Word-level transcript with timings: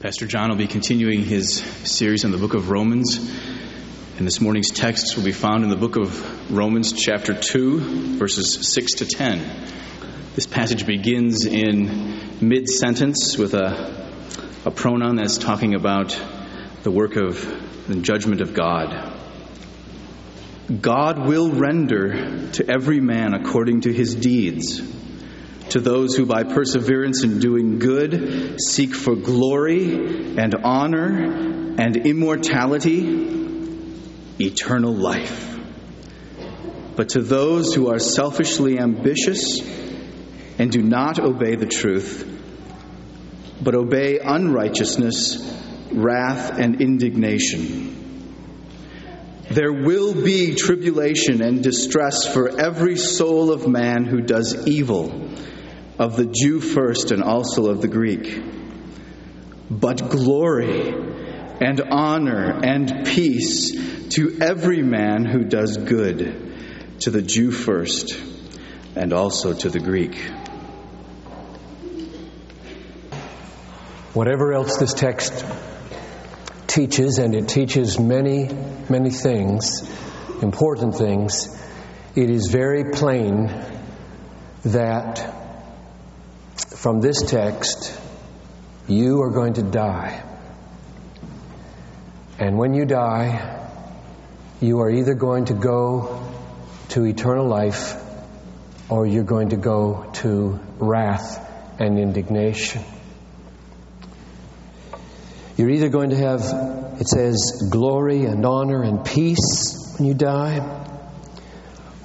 Pastor 0.00 0.28
John 0.28 0.50
will 0.50 0.56
be 0.56 0.68
continuing 0.68 1.24
his 1.24 1.54
series 1.56 2.24
on 2.24 2.30
the 2.30 2.38
book 2.38 2.54
of 2.54 2.70
Romans, 2.70 3.16
and 4.16 4.24
this 4.24 4.40
morning's 4.40 4.70
texts 4.70 5.16
will 5.16 5.24
be 5.24 5.32
found 5.32 5.64
in 5.64 5.70
the 5.70 5.76
book 5.76 5.96
of 5.96 6.52
Romans, 6.52 6.92
chapter 6.92 7.34
2, 7.34 8.16
verses 8.16 8.72
6 8.72 8.92
to 8.92 9.06
10. 9.06 9.66
This 10.36 10.46
passage 10.46 10.86
begins 10.86 11.46
in 11.46 12.38
mid 12.40 12.68
sentence 12.68 13.36
with 13.36 13.54
a, 13.54 14.16
a 14.64 14.70
pronoun 14.70 15.16
that's 15.16 15.36
talking 15.36 15.74
about 15.74 16.16
the 16.84 16.92
work 16.92 17.16
of 17.16 17.88
the 17.88 17.96
judgment 17.96 18.40
of 18.40 18.54
God. 18.54 19.18
God 20.80 21.26
will 21.26 21.50
render 21.50 22.52
to 22.52 22.70
every 22.70 23.00
man 23.00 23.34
according 23.34 23.80
to 23.80 23.92
his 23.92 24.14
deeds 24.14 24.80
to 25.70 25.80
those 25.80 26.16
who 26.16 26.24
by 26.24 26.44
perseverance 26.44 27.24
in 27.24 27.40
doing 27.40 27.78
good 27.78 28.58
seek 28.60 28.94
for 28.94 29.14
glory 29.14 30.36
and 30.36 30.54
honor 30.54 31.74
and 31.78 31.96
immortality, 31.96 33.66
eternal 34.40 34.94
life. 34.94 35.58
But 36.96 37.10
to 37.10 37.22
those 37.22 37.74
who 37.74 37.90
are 37.90 37.98
selfishly 37.98 38.78
ambitious 38.78 39.60
and 40.58 40.72
do 40.72 40.82
not 40.82 41.20
obey 41.20 41.54
the 41.54 41.66
truth, 41.66 42.24
but 43.62 43.74
obey 43.74 44.18
unrighteousness, 44.18 45.38
wrath, 45.92 46.58
and 46.58 46.80
indignation. 46.80 47.94
There 49.50 49.72
will 49.72 50.14
be 50.14 50.54
tribulation 50.54 51.42
and 51.42 51.62
distress 51.62 52.26
for 52.26 52.60
every 52.60 52.96
soul 52.96 53.50
of 53.52 53.66
man 53.66 54.04
who 54.04 54.20
does 54.20 54.66
evil 54.66 55.28
of 55.98 56.16
the 56.16 56.26
Jew 56.26 56.60
first 56.60 57.10
and 57.10 57.22
also 57.22 57.70
of 57.70 57.82
the 57.82 57.88
Greek. 57.88 58.42
But 59.70 60.08
glory 60.08 60.94
and 61.60 61.80
honor 61.90 62.60
and 62.62 63.06
peace 63.06 63.72
to 64.10 64.38
every 64.40 64.82
man 64.82 65.24
who 65.24 65.44
does 65.44 65.76
good, 65.76 66.54
to 67.00 67.10
the 67.10 67.22
Jew 67.22 67.50
first 67.50 68.18
and 68.96 69.12
also 69.12 69.52
to 69.52 69.68
the 69.68 69.80
Greek. 69.80 70.16
Whatever 74.14 74.52
else 74.52 74.78
this 74.78 74.94
text 74.94 75.44
teaches, 76.66 77.18
and 77.18 77.34
it 77.34 77.48
teaches 77.48 77.98
many, 77.98 78.48
many 78.88 79.10
things, 79.10 79.88
important 80.42 80.96
things, 80.96 81.56
it 82.16 82.30
is 82.30 82.48
very 82.50 82.90
plain 82.90 83.46
that 84.64 85.37
from 86.78 87.00
this 87.00 87.22
text, 87.22 87.92
you 88.86 89.20
are 89.22 89.32
going 89.32 89.54
to 89.54 89.62
die. 89.62 90.22
And 92.38 92.56
when 92.56 92.72
you 92.72 92.84
die, 92.84 93.68
you 94.60 94.78
are 94.78 94.88
either 94.88 95.14
going 95.14 95.46
to 95.46 95.54
go 95.54 96.22
to 96.90 97.04
eternal 97.04 97.48
life 97.48 97.94
or 98.88 99.08
you're 99.08 99.24
going 99.24 99.48
to 99.48 99.56
go 99.56 100.08
to 100.14 100.60
wrath 100.78 101.44
and 101.80 101.98
indignation. 101.98 102.84
You're 105.56 105.70
either 105.70 105.88
going 105.88 106.10
to 106.10 106.16
have, 106.16 106.42
it 107.00 107.08
says, 107.08 107.68
glory 107.72 108.24
and 108.24 108.46
honor 108.46 108.84
and 108.84 109.04
peace 109.04 109.96
when 109.98 110.06
you 110.06 110.14
die, 110.14 110.60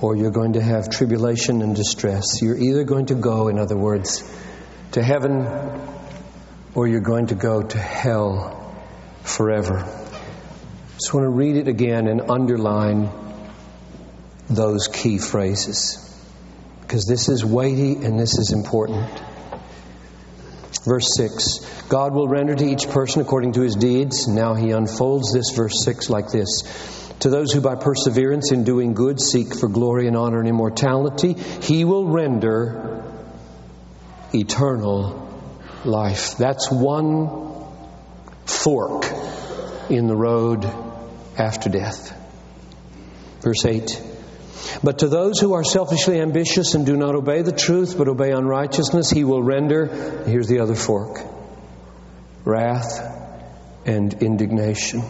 or 0.01 0.15
you're 0.15 0.31
going 0.31 0.53
to 0.53 0.61
have 0.61 0.89
tribulation 0.89 1.61
and 1.61 1.75
distress. 1.75 2.41
You're 2.41 2.57
either 2.57 2.83
going 2.85 3.05
to 3.07 3.15
go, 3.15 3.49
in 3.49 3.59
other 3.59 3.77
words, 3.77 4.23
to 4.93 5.03
heaven 5.03 5.47
or 6.75 6.87
you're 6.87 7.01
going 7.01 7.27
to 7.27 7.35
go 7.35 7.61
to 7.61 7.77
hell 7.77 8.73
forever. 9.23 9.83
Just 10.93 11.13
want 11.13 11.25
to 11.25 11.29
read 11.29 11.55
it 11.55 11.67
again 11.67 12.07
and 12.07 12.29
underline 12.29 13.09
those 14.49 14.87
key 14.87 15.17
phrases 15.17 15.99
because 16.81 17.05
this 17.05 17.27
is 17.27 17.43
weighty 17.43 17.95
and 17.95 18.19
this 18.19 18.37
is 18.37 18.51
important. 18.51 19.09
Verse 20.85 21.07
6 21.17 21.59
God 21.89 22.13
will 22.13 22.27
render 22.27 22.55
to 22.55 22.65
each 22.65 22.87
person 22.89 23.21
according 23.21 23.53
to 23.53 23.61
his 23.61 23.75
deeds. 23.75 24.27
Now 24.27 24.53
he 24.53 24.71
unfolds 24.71 25.33
this 25.33 25.51
verse 25.55 25.83
6 25.83 26.09
like 26.09 26.29
this 26.29 27.11
To 27.21 27.29
those 27.29 27.51
who 27.51 27.61
by 27.61 27.75
perseverance 27.75 28.51
in 28.51 28.63
doing 28.63 28.93
good 28.93 29.19
seek 29.19 29.55
for 29.55 29.69
glory 29.69 30.07
and 30.07 30.15
honor 30.15 30.39
and 30.39 30.47
immortality, 30.47 31.33
he 31.33 31.83
will 31.83 32.05
render 32.05 32.92
eternal 34.33 35.29
life. 35.85 36.37
That's 36.37 36.71
one 36.71 37.53
fork 38.45 39.05
in 39.89 40.07
the 40.07 40.15
road 40.15 40.65
after 41.37 41.69
death. 41.69 42.19
Verse 43.41 43.65
8. 43.65 44.01
But 44.83 44.99
to 44.99 45.07
those 45.07 45.39
who 45.39 45.53
are 45.53 45.63
selfishly 45.63 46.19
ambitious 46.19 46.73
and 46.75 46.85
do 46.85 46.95
not 46.95 47.15
obey 47.15 47.41
the 47.41 47.51
truth 47.51 47.97
but 47.97 48.07
obey 48.07 48.31
unrighteousness, 48.31 49.09
he 49.09 49.23
will 49.23 49.43
render, 49.43 50.23
here's 50.25 50.47
the 50.47 50.59
other 50.59 50.75
fork, 50.75 51.19
wrath 52.45 53.01
and 53.85 54.13
indignation. 54.23 55.03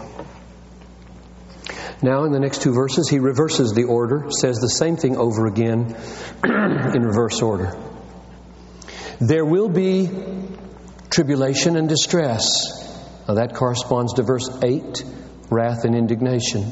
Now, 2.02 2.26
in 2.26 2.34
the 2.34 2.40
next 2.40 2.62
two 2.62 2.74
verses, 2.74 3.08
he 3.08 3.20
reverses 3.20 3.74
the 3.74 3.86
order, 3.86 4.26
says 4.30 4.58
the 4.58 4.68
same 4.68 4.98
thing 4.98 5.16
over 5.16 5.48
again 5.48 5.96
in 6.44 7.02
reverse 7.02 7.42
order. 7.42 7.78
There 9.20 9.46
will 9.46 9.70
be 9.70 10.10
tribulation 11.10 11.78
and 11.78 11.88
distress. 11.88 12.82
Now 13.28 13.36
that 13.36 13.54
corresponds 13.54 14.14
to 14.14 14.24
verse 14.24 14.50
8 14.62 15.04
wrath 15.50 15.86
and 15.86 15.96
indignation. 15.96 16.72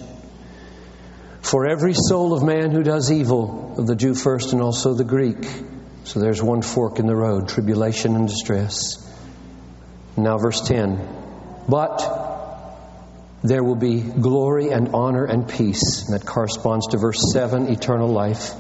For 1.42 1.68
every 1.68 1.94
soul 1.94 2.34
of 2.34 2.44
man 2.44 2.72
who 2.72 2.84
does 2.84 3.12
evil, 3.12 3.76
of 3.78 3.88
the 3.88 3.96
Jew 3.96 4.16
first 4.16 4.54
and 4.54 4.62
also 4.62 4.94
the 4.94 5.04
Greek. 5.04 5.46
So 6.04 6.20
there's 6.20 6.42
one 6.42 6.62
fork 6.62 7.00
in 7.00 7.08
the 7.08 7.16
road 7.16 7.48
tribulation 7.50 8.16
and 8.16 8.28
distress. 8.28 9.08
Now, 10.18 10.38
verse 10.38 10.62
10. 10.62 11.00
But 11.68 12.00
there 13.44 13.64
will 13.64 13.76
be 13.76 14.02
glory 14.02 14.70
and 14.70 14.90
honor 14.94 15.26
and 15.26 15.48
peace. 15.48 16.04
And 16.06 16.20
that 16.20 16.26
corresponds 16.26 16.88
to 16.88 16.98
verse 16.98 17.32
7 17.34 17.68
eternal 17.68 18.10
life 18.10 18.54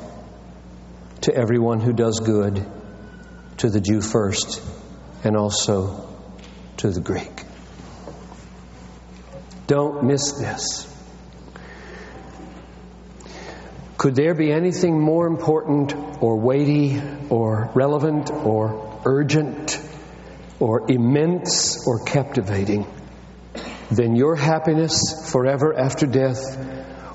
to 1.21 1.35
everyone 1.35 1.81
who 1.81 1.93
does 1.93 2.19
good 2.19 2.65
to 3.61 3.69
the 3.69 3.79
Jew 3.79 4.01
first 4.01 4.59
and 5.23 5.37
also 5.37 6.09
to 6.77 6.89
the 6.89 6.99
Greek. 6.99 7.43
Don't 9.67 10.03
miss 10.03 10.31
this. 10.31 10.87
Could 13.99 14.15
there 14.15 14.33
be 14.33 14.51
anything 14.51 14.99
more 14.99 15.27
important 15.27 15.93
or 16.23 16.39
weighty 16.39 16.99
or 17.29 17.69
relevant 17.75 18.31
or 18.31 18.99
urgent 19.05 19.79
or 20.59 20.91
immense 20.91 21.87
or 21.87 22.03
captivating 22.03 22.87
than 23.91 24.15
your 24.15 24.35
happiness 24.35 25.29
forever 25.31 25.77
after 25.77 26.07
death 26.07 26.57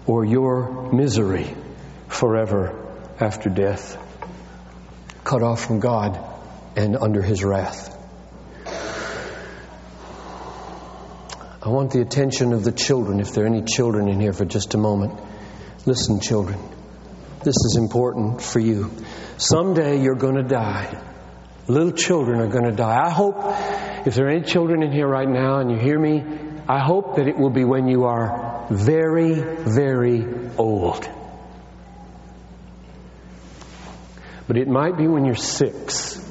or 0.07 0.25
your 0.25 0.93
misery 0.93 1.53
forever 2.07 2.87
after 3.19 3.51
death? 3.51 4.01
Cut 5.25 5.43
off 5.43 5.67
from 5.67 5.81
God 5.81 6.36
and 6.77 6.97
under 6.97 7.23
his 7.23 7.43
wrath. 7.43 7.95
I 11.63 11.71
want 11.71 11.91
the 11.91 12.01
attention 12.01 12.53
of 12.53 12.63
the 12.63 12.71
children, 12.71 13.19
if 13.19 13.33
there 13.33 13.43
are 13.43 13.49
any 13.49 13.63
children 13.63 14.09
in 14.09 14.21
here, 14.21 14.33
for 14.33 14.45
just 14.45 14.75
a 14.75 14.79
moment. 14.79 15.19
Listen, 15.85 16.21
children, 16.21 16.61
this 17.43 17.57
is 17.57 17.77
important 17.77 18.41
for 18.41 18.61
you. 18.61 18.93
Someday 19.37 20.01
you're 20.01 20.15
going 20.15 20.37
to 20.37 20.45
die. 20.45 21.03
Little 21.67 21.91
children 21.91 22.41
are 22.41 22.47
going 22.47 22.67
to 22.67 22.77
die. 22.77 23.07
I 23.07 23.11
hope, 23.11 23.37
if 24.07 24.15
there 24.15 24.27
are 24.27 24.31
any 24.31 24.45
children 24.45 24.85
in 24.85 24.93
here 24.93 25.09
right 25.09 25.29
now 25.29 25.59
and 25.59 25.71
you 25.71 25.79
hear 25.79 25.99
me, 25.99 26.23
I 26.69 26.79
hope 26.79 27.17
that 27.17 27.27
it 27.27 27.37
will 27.37 27.51
be 27.51 27.65
when 27.65 27.89
you 27.89 28.05
are 28.05 28.67
very, 28.71 29.35
very 29.35 30.25
old. 30.57 31.09
But 34.47 34.57
it 34.57 34.69
might 34.69 34.97
be 34.97 35.09
when 35.09 35.25
you're 35.25 35.35
six 35.35 36.26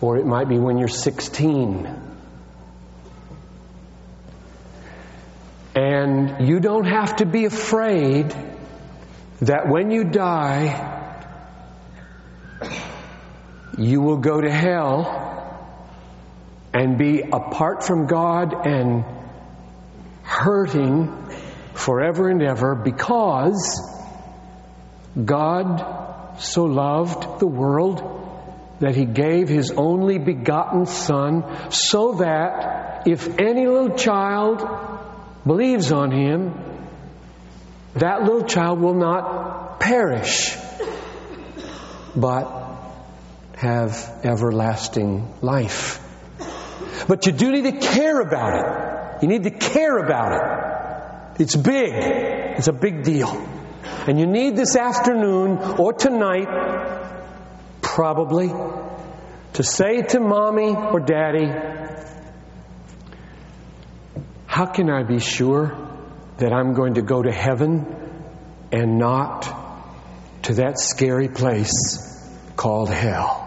or 0.00 0.18
it 0.18 0.26
might 0.26 0.48
be 0.48 0.58
when 0.58 0.78
you're 0.78 0.88
16. 0.88 1.88
And 5.74 6.48
you 6.48 6.60
don't 6.60 6.86
have 6.86 7.16
to 7.16 7.26
be 7.26 7.44
afraid 7.44 8.34
that 9.42 9.68
when 9.68 9.90
you 9.90 10.04
die, 10.04 11.12
you 13.76 14.00
will 14.00 14.16
go 14.16 14.40
to 14.40 14.50
hell 14.50 15.22
and 16.72 16.96
be 16.96 17.20
apart 17.20 17.84
from 17.84 18.06
God 18.06 18.66
and 18.66 19.04
hurting 20.22 21.12
forever 21.74 22.28
and 22.28 22.42
ever 22.42 22.74
because 22.74 23.80
God 25.22 26.38
so 26.40 26.64
loved 26.64 27.40
the 27.40 27.46
world 27.46 28.15
that 28.80 28.94
he 28.94 29.04
gave 29.04 29.48
his 29.48 29.70
only 29.70 30.18
begotten 30.18 30.86
Son 30.86 31.70
so 31.70 32.14
that 32.14 33.06
if 33.06 33.38
any 33.38 33.66
little 33.66 33.96
child 33.96 34.66
believes 35.46 35.92
on 35.92 36.10
him, 36.10 36.54
that 37.94 38.22
little 38.22 38.44
child 38.44 38.80
will 38.80 38.94
not 38.94 39.80
perish, 39.80 40.56
but 42.14 42.66
have 43.56 44.20
everlasting 44.22 45.32
life. 45.40 46.02
But 47.08 47.26
you 47.26 47.32
do 47.32 47.52
need 47.52 47.64
to 47.64 47.86
care 47.86 48.20
about 48.20 48.52
it. 48.54 49.22
You 49.22 49.28
need 49.28 49.44
to 49.44 49.50
care 49.50 49.96
about 49.96 50.32
it. 50.32 51.42
It's 51.42 51.56
big. 51.56 51.92
It's 51.94 52.68
a 52.68 52.72
big 52.72 53.04
deal. 53.04 53.30
And 54.06 54.18
you 54.18 54.26
need 54.26 54.56
this 54.56 54.76
afternoon 54.76 55.58
or 55.78 55.92
tonight, 55.92 56.48
probably, 57.96 58.52
to 59.54 59.62
say 59.62 60.02
to 60.02 60.20
mommy 60.20 60.76
or 60.76 61.00
daddy, 61.00 61.50
How 64.46 64.66
can 64.66 64.90
I 64.90 65.02
be 65.02 65.18
sure 65.18 65.74
that 66.36 66.52
I'm 66.52 66.74
going 66.74 66.94
to 66.94 67.02
go 67.02 67.22
to 67.22 67.32
heaven 67.32 67.86
and 68.70 68.98
not 68.98 69.48
to 70.42 70.54
that 70.56 70.78
scary 70.78 71.28
place 71.28 72.22
called 72.54 72.90
hell? 72.90 73.42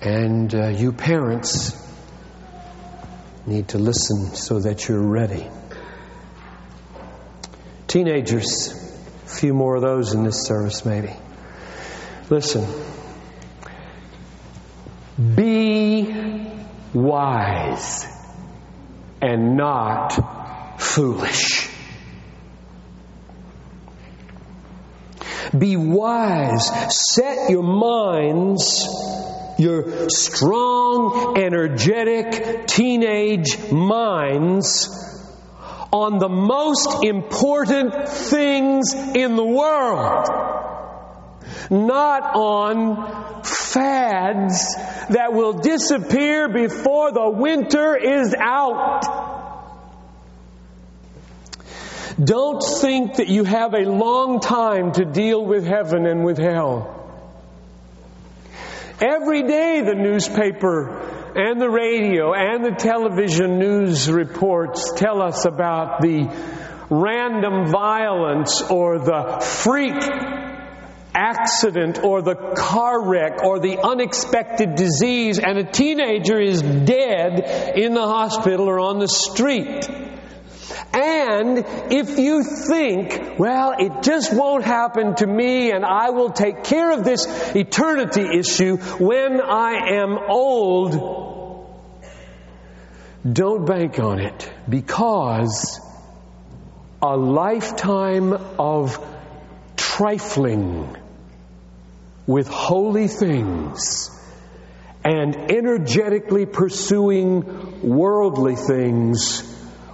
And 0.00 0.54
uh, 0.54 0.68
you 0.68 0.90
parents 0.90 1.76
need 3.44 3.68
to 3.68 3.78
listen 3.78 4.34
so 4.34 4.60
that 4.60 4.88
you're 4.88 5.06
ready. 5.06 5.50
Teenagers, 7.88 8.72
a 9.26 9.28
few 9.28 9.52
more 9.52 9.76
of 9.76 9.82
those 9.82 10.14
in 10.14 10.24
this 10.24 10.46
service, 10.46 10.86
maybe. 10.86 11.14
Listen. 12.30 12.66
Be 15.36 16.12
wise 16.92 18.06
and 19.20 19.56
not 19.56 20.80
foolish. 20.80 21.68
Be 25.56 25.76
wise. 25.76 26.66
Set 26.96 27.50
your 27.50 27.62
minds, 27.62 28.88
your 29.58 30.08
strong, 30.08 31.36
energetic 31.38 32.66
teenage 32.66 33.70
minds, 33.70 34.88
on 35.92 36.18
the 36.18 36.28
most 36.28 37.04
important 37.04 38.08
things 38.08 38.94
in 38.94 39.36
the 39.36 39.44
world. 39.44 40.63
Not 41.70 42.34
on 42.34 43.42
fads 43.42 44.74
that 45.10 45.32
will 45.32 45.54
disappear 45.54 46.48
before 46.48 47.12
the 47.12 47.30
winter 47.30 47.96
is 47.96 48.34
out. 48.38 49.24
Don't 52.22 52.62
think 52.62 53.16
that 53.16 53.28
you 53.28 53.44
have 53.44 53.74
a 53.74 53.84
long 53.84 54.40
time 54.40 54.92
to 54.92 55.04
deal 55.04 55.44
with 55.44 55.66
heaven 55.66 56.06
and 56.06 56.24
with 56.24 56.38
hell. 56.38 57.00
Every 59.00 59.42
day 59.42 59.82
the 59.82 59.96
newspaper 59.96 61.32
and 61.34 61.60
the 61.60 61.68
radio 61.68 62.32
and 62.32 62.64
the 62.64 62.76
television 62.78 63.58
news 63.58 64.08
reports 64.10 64.92
tell 64.94 65.20
us 65.20 65.44
about 65.44 66.00
the 66.00 66.28
random 66.90 67.66
violence 67.72 68.62
or 68.62 69.00
the 69.00 69.40
freak 69.40 70.00
accident 71.14 72.02
or 72.02 72.22
the 72.22 72.34
car 72.56 73.08
wreck 73.08 73.44
or 73.44 73.60
the 73.60 73.78
unexpected 73.78 74.74
disease 74.74 75.38
and 75.38 75.58
a 75.58 75.64
teenager 75.64 76.40
is 76.40 76.60
dead 76.60 77.76
in 77.76 77.94
the 77.94 78.02
hospital 78.02 78.68
or 78.68 78.80
on 78.80 78.98
the 78.98 79.08
street. 79.08 79.88
And 80.92 81.64
if 81.90 82.18
you 82.18 82.42
think, 82.42 83.38
well, 83.38 83.74
it 83.78 84.02
just 84.02 84.32
won't 84.32 84.64
happen 84.64 85.16
to 85.16 85.26
me 85.26 85.70
and 85.72 85.84
I 85.84 86.10
will 86.10 86.30
take 86.30 86.64
care 86.64 86.92
of 86.92 87.04
this 87.04 87.26
eternity 87.54 88.38
issue 88.38 88.76
when 88.76 89.40
I 89.40 89.96
am 89.96 90.18
old, 90.28 91.24
don't 93.30 93.64
bank 93.64 93.98
on 93.98 94.20
it 94.20 94.52
because 94.68 95.80
a 97.02 97.16
lifetime 97.16 98.32
of 98.58 99.04
trifling 99.76 100.96
with 102.26 102.48
holy 102.48 103.08
things 103.08 104.10
and 105.04 105.36
energetically 105.50 106.46
pursuing 106.46 107.82
worldly 107.82 108.56
things 108.56 109.50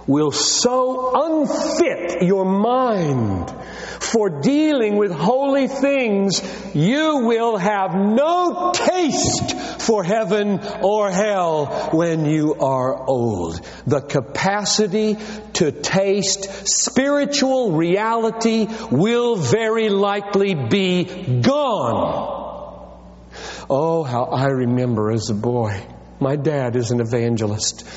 will 0.07 0.31
so 0.31 1.11
unfit 1.13 2.23
your 2.23 2.45
mind 2.45 3.53
for 4.11 4.41
dealing 4.41 4.97
with 4.97 5.11
holy 5.11 5.67
things, 5.67 6.41
you 6.75 7.21
will 7.23 7.55
have 7.55 7.95
no 7.95 8.73
taste 8.73 9.55
for 9.81 10.03
heaven 10.03 10.59
or 10.81 11.09
hell 11.09 11.89
when 11.93 12.25
you 12.25 12.55
are 12.55 13.07
old. 13.07 13.61
The 13.87 14.01
capacity 14.01 15.17
to 15.53 15.71
taste 15.71 16.67
spiritual 16.67 17.71
reality 17.71 18.67
will 18.91 19.37
very 19.37 19.87
likely 19.89 20.55
be 20.55 21.41
gone. 21.41 22.39
Oh, 23.69 24.03
how 24.03 24.25
I 24.25 24.47
remember 24.47 25.11
as 25.11 25.29
a 25.29 25.33
boy. 25.33 25.81
My 26.19 26.35
dad 26.35 26.75
is 26.75 26.91
an 26.91 26.99
evangelist. 26.99 27.87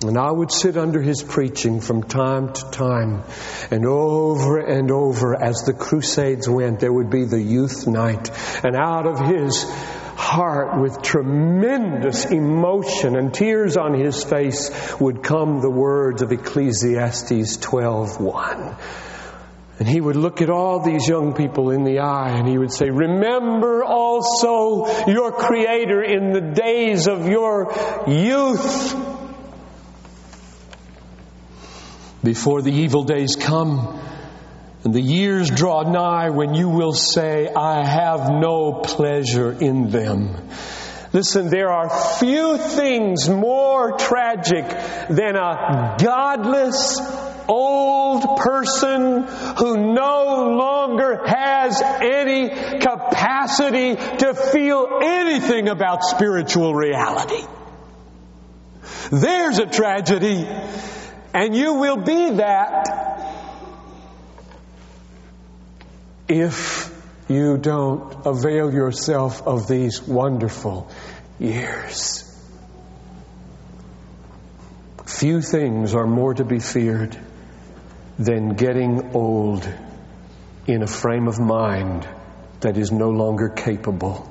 And 0.00 0.16
I 0.16 0.30
would 0.30 0.52
sit 0.52 0.76
under 0.76 1.02
his 1.02 1.24
preaching 1.24 1.80
from 1.80 2.04
time 2.04 2.52
to 2.52 2.70
time. 2.70 3.24
And 3.72 3.84
over 3.84 4.58
and 4.58 4.92
over, 4.92 5.34
as 5.34 5.62
the 5.66 5.72
crusades 5.72 6.48
went, 6.48 6.78
there 6.78 6.92
would 6.92 7.10
be 7.10 7.24
the 7.24 7.42
youth 7.42 7.88
night. 7.88 8.30
And 8.64 8.76
out 8.76 9.08
of 9.08 9.18
his 9.18 9.64
heart, 10.14 10.80
with 10.80 11.02
tremendous 11.02 12.26
emotion 12.26 13.16
and 13.16 13.34
tears 13.34 13.76
on 13.76 13.94
his 13.94 14.22
face, 14.22 14.70
would 15.00 15.24
come 15.24 15.60
the 15.60 15.70
words 15.70 16.22
of 16.22 16.30
Ecclesiastes 16.30 17.56
12:1. 17.56 18.76
And 19.80 19.88
he 19.88 20.00
would 20.00 20.16
look 20.16 20.42
at 20.42 20.50
all 20.50 20.80
these 20.80 21.08
young 21.08 21.34
people 21.34 21.70
in 21.70 21.82
the 21.82 22.00
eye 22.00 22.36
and 22.36 22.48
he 22.48 22.58
would 22.58 22.72
say, 22.72 22.90
Remember 22.90 23.84
also 23.84 25.06
your 25.06 25.30
Creator 25.32 26.02
in 26.02 26.32
the 26.32 26.40
days 26.40 27.06
of 27.06 27.28
your 27.28 27.72
youth 28.08 29.07
before 32.22 32.62
the 32.62 32.72
evil 32.72 33.04
days 33.04 33.36
come 33.36 34.00
and 34.84 34.94
the 34.94 35.00
years 35.00 35.50
draw 35.50 35.82
nigh 35.82 36.30
when 36.30 36.54
you 36.54 36.68
will 36.68 36.92
say, 36.92 37.48
I 37.48 37.84
have 37.84 38.30
no 38.30 38.72
pleasure 38.72 39.52
in 39.52 39.90
them. 39.90 40.36
Listen, 41.12 41.48
there 41.48 41.70
are 41.70 41.88
few 42.18 42.58
things 42.58 43.28
more 43.28 43.96
tragic 43.96 44.68
than 45.08 45.36
a 45.36 45.96
godless, 45.98 47.00
old 47.48 48.38
person 48.38 49.22
who 49.56 49.94
no 49.94 50.54
longer 50.56 51.22
has 51.26 51.80
any 51.82 52.50
capacity 52.50 53.96
to 53.96 54.34
feel 54.52 55.00
anything 55.02 55.68
about 55.68 56.04
spiritual 56.04 56.74
reality. 56.74 57.42
There's 59.10 59.58
a 59.58 59.66
tragedy. 59.66 60.46
And 61.34 61.54
you 61.54 61.74
will 61.74 61.98
be 61.98 62.30
that 62.30 63.08
if 66.28 66.94
you 67.28 67.58
don't 67.58 68.26
avail 68.26 68.72
yourself 68.72 69.46
of 69.46 69.68
these 69.68 70.02
wonderful 70.02 70.90
years. 71.38 72.24
Few 75.04 75.42
things 75.42 75.94
are 75.94 76.06
more 76.06 76.34
to 76.34 76.44
be 76.44 76.58
feared 76.58 77.18
than 78.18 78.54
getting 78.54 79.14
old 79.14 79.68
in 80.66 80.82
a 80.82 80.86
frame 80.86 81.28
of 81.28 81.38
mind 81.38 82.08
that 82.60 82.76
is 82.76 82.90
no 82.90 83.10
longer 83.10 83.48
capable 83.48 84.26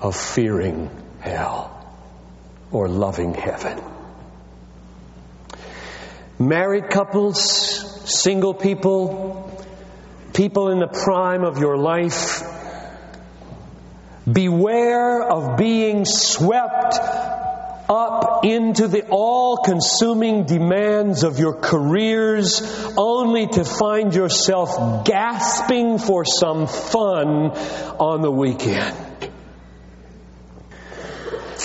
of 0.00 0.16
fearing 0.16 0.90
hell 1.20 1.76
or 2.70 2.88
loving 2.88 3.34
heaven 3.34 3.89
married 6.40 6.88
couples, 6.88 8.10
single 8.10 8.54
people, 8.54 9.64
people 10.32 10.70
in 10.70 10.80
the 10.80 10.88
prime 10.88 11.44
of 11.44 11.58
your 11.58 11.76
life, 11.76 12.42
beware 14.30 15.22
of 15.22 15.58
being 15.58 16.04
swept 16.06 16.98
up 17.90 18.44
into 18.44 18.88
the 18.88 19.06
all 19.10 19.58
consuming 19.58 20.44
demands 20.44 21.24
of 21.24 21.38
your 21.38 21.54
careers 21.54 22.62
only 22.96 23.48
to 23.48 23.64
find 23.64 24.14
yourself 24.14 25.04
gasping 25.04 25.98
for 25.98 26.24
some 26.24 26.66
fun 26.66 27.50
on 27.98 28.22
the 28.22 28.30
weekend. 28.30 29.09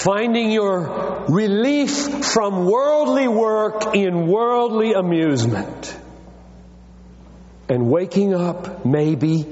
Finding 0.05 0.51
your 0.51 1.25
relief 1.29 2.23
from 2.25 2.67
worldly 2.67 3.27
work 3.27 3.95
in 3.95 4.27
worldly 4.27 4.93
amusement. 4.93 5.97
And 7.67 7.89
waking 7.89 8.35
up, 8.35 8.85
maybe, 8.85 9.47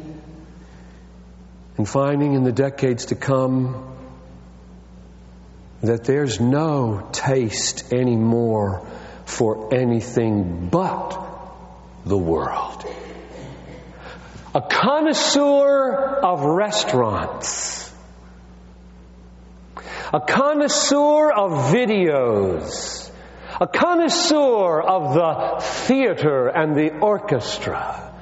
and 1.75 1.89
finding 1.89 2.35
in 2.35 2.43
the 2.43 2.51
decades 2.51 3.05
to 3.05 3.15
come 3.15 3.95
that 5.81 6.03
there's 6.03 6.39
no 6.39 7.09
taste 7.11 7.91
anymore 7.91 8.85
for 9.25 9.73
anything 9.73 10.69
but 10.69 11.19
the 12.05 12.15
world. 12.15 12.85
A 14.53 14.61
connoisseur 14.61 16.19
of 16.21 16.41
restaurants. 16.41 17.82
A 20.13 20.21
connoisseur 20.21 21.31
of 21.31 21.73
videos. 21.73 23.09
A 23.59 23.67
connoisseur 23.67 24.81
of 24.81 25.13
the 25.15 25.61
theater 25.61 26.47
and 26.47 26.75
the 26.75 26.99
orchestra 26.99 28.13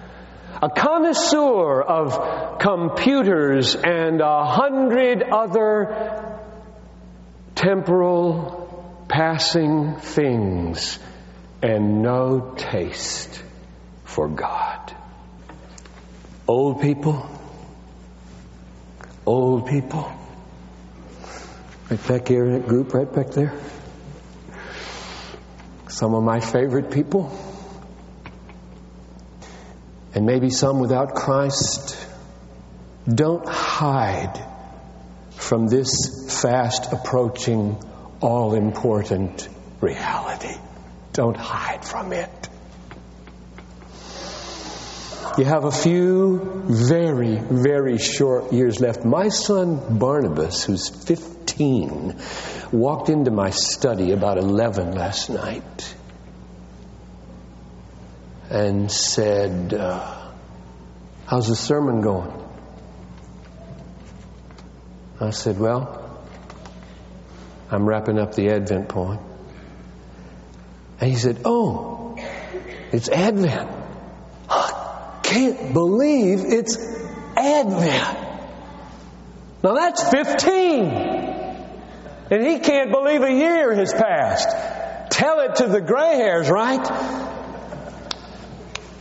a 0.61 0.69
connoisseur 0.69 1.81
of 1.81 2.59
computers 2.59 3.75
and 3.75 4.21
a 4.21 4.45
hundred 4.45 5.23
other 5.23 6.37
temporal 7.55 8.85
passing 9.07 9.95
things 9.95 10.99
and 11.63 12.03
no 12.03 12.53
taste 12.57 13.41
for 14.03 14.27
God. 14.27 14.95
Old 16.47 16.81
people, 16.81 17.27
old 19.25 19.65
people, 19.65 20.11
right 21.91 22.07
back 22.07 22.27
here 22.29 22.45
in 22.45 22.53
that 22.53 22.67
group, 22.67 22.93
right 22.93 23.13
back 23.13 23.31
there. 23.31 23.53
Some 25.89 26.15
of 26.15 26.23
my 26.23 26.39
favorite 26.39 26.89
people 26.91 27.37
and 30.13 30.25
maybe 30.25 30.49
some 30.49 30.79
without 30.79 31.15
Christ, 31.15 31.97
don't 33.07 33.47
hide 33.47 34.45
from 35.31 35.67
this 35.67 36.41
fast 36.41 36.91
approaching, 36.93 37.77
all 38.21 38.53
important 38.53 39.47
reality. 39.79 40.55
Don't 41.13 41.37
hide 41.37 41.83
from 41.83 42.13
it. 42.13 42.29
You 45.37 45.45
have 45.45 45.63
a 45.63 45.71
few 45.71 46.63
very, 46.65 47.37
very 47.37 47.97
short 47.97 48.51
years 48.51 48.81
left. 48.81 49.05
My 49.05 49.29
son 49.29 49.97
Barnabas, 49.97 50.65
who's 50.65 50.89
15, 50.89 51.40
walked 52.71 53.09
into 53.09 53.31
my 53.31 53.49
study 53.49 54.11
about 54.11 54.37
11 54.37 54.93
last 54.93 55.29
night 55.29 55.95
and 58.49 58.91
said, 58.91 59.73
uh, 59.73 60.17
How's 61.25 61.47
the 61.47 61.55
sermon 61.55 62.01
going? 62.01 62.33
I 65.21 65.29
said, 65.29 65.57
Well, 65.57 66.19
I'm 67.69 67.87
wrapping 67.87 68.19
up 68.19 68.35
the 68.35 68.49
Advent 68.49 68.89
poem. 68.89 69.19
And 70.99 71.09
he 71.09 71.15
said, 71.15 71.43
Oh, 71.45 72.17
it's 72.91 73.07
Advent. 73.07 73.69
I 74.49 75.19
can't 75.23 75.71
believe 75.71 76.41
it's 76.43 76.77
Advent. 77.37 78.17
Now 79.63 79.73
that's 79.75 80.03
15. 80.09 81.10
And 82.31 82.47
he 82.47 82.59
can't 82.59 82.91
believe 82.91 83.21
a 83.23 83.31
year 83.31 83.75
has 83.75 83.93
passed. 83.93 84.49
Tell 85.11 85.41
it 85.41 85.57
to 85.57 85.67
the 85.67 85.81
gray 85.81 86.15
hairs, 86.15 86.49
right? 86.49 86.81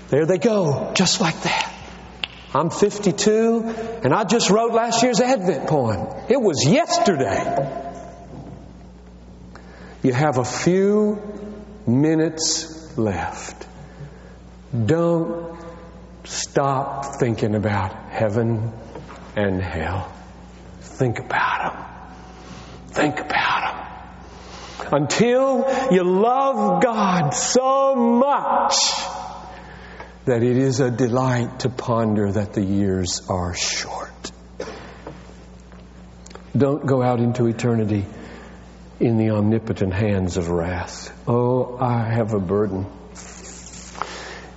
There 0.08 0.26
they 0.26 0.38
go, 0.38 0.92
just 0.94 1.20
like 1.20 1.40
that. 1.42 1.72
I'm 2.52 2.70
52, 2.70 4.00
and 4.02 4.12
I 4.12 4.24
just 4.24 4.50
wrote 4.50 4.72
last 4.72 5.04
year's 5.04 5.20
Advent 5.20 5.68
poem. 5.68 6.08
It 6.28 6.42
was 6.42 6.66
yesterday. 6.66 7.86
You 10.02 10.12
have 10.12 10.38
a 10.38 10.44
few 10.44 11.22
minutes 11.86 12.98
left. 12.98 13.68
Don't 14.74 15.56
stop 16.24 17.20
thinking 17.20 17.54
about 17.54 17.94
heaven 18.10 18.72
and 19.36 19.62
hell. 19.62 20.12
Think 20.80 21.20
about 21.20 21.74
them. 21.74 21.79
Think 22.90 23.20
about 23.20 23.60
them. 24.78 24.92
Until 24.92 25.92
you 25.92 26.02
love 26.02 26.82
God 26.82 27.30
so 27.30 27.94
much 27.94 28.74
that 30.24 30.42
it 30.42 30.56
is 30.56 30.80
a 30.80 30.90
delight 30.90 31.60
to 31.60 31.68
ponder 31.68 32.32
that 32.32 32.52
the 32.52 32.62
years 32.62 33.22
are 33.28 33.54
short. 33.54 34.32
Don't 36.56 36.84
go 36.84 37.00
out 37.02 37.20
into 37.20 37.46
eternity 37.46 38.04
in 38.98 39.16
the 39.16 39.30
omnipotent 39.30 39.94
hands 39.94 40.36
of 40.36 40.50
wrath. 40.50 41.16
Oh, 41.28 41.78
I 41.78 42.12
have 42.12 42.34
a 42.34 42.40
burden. 42.40 42.86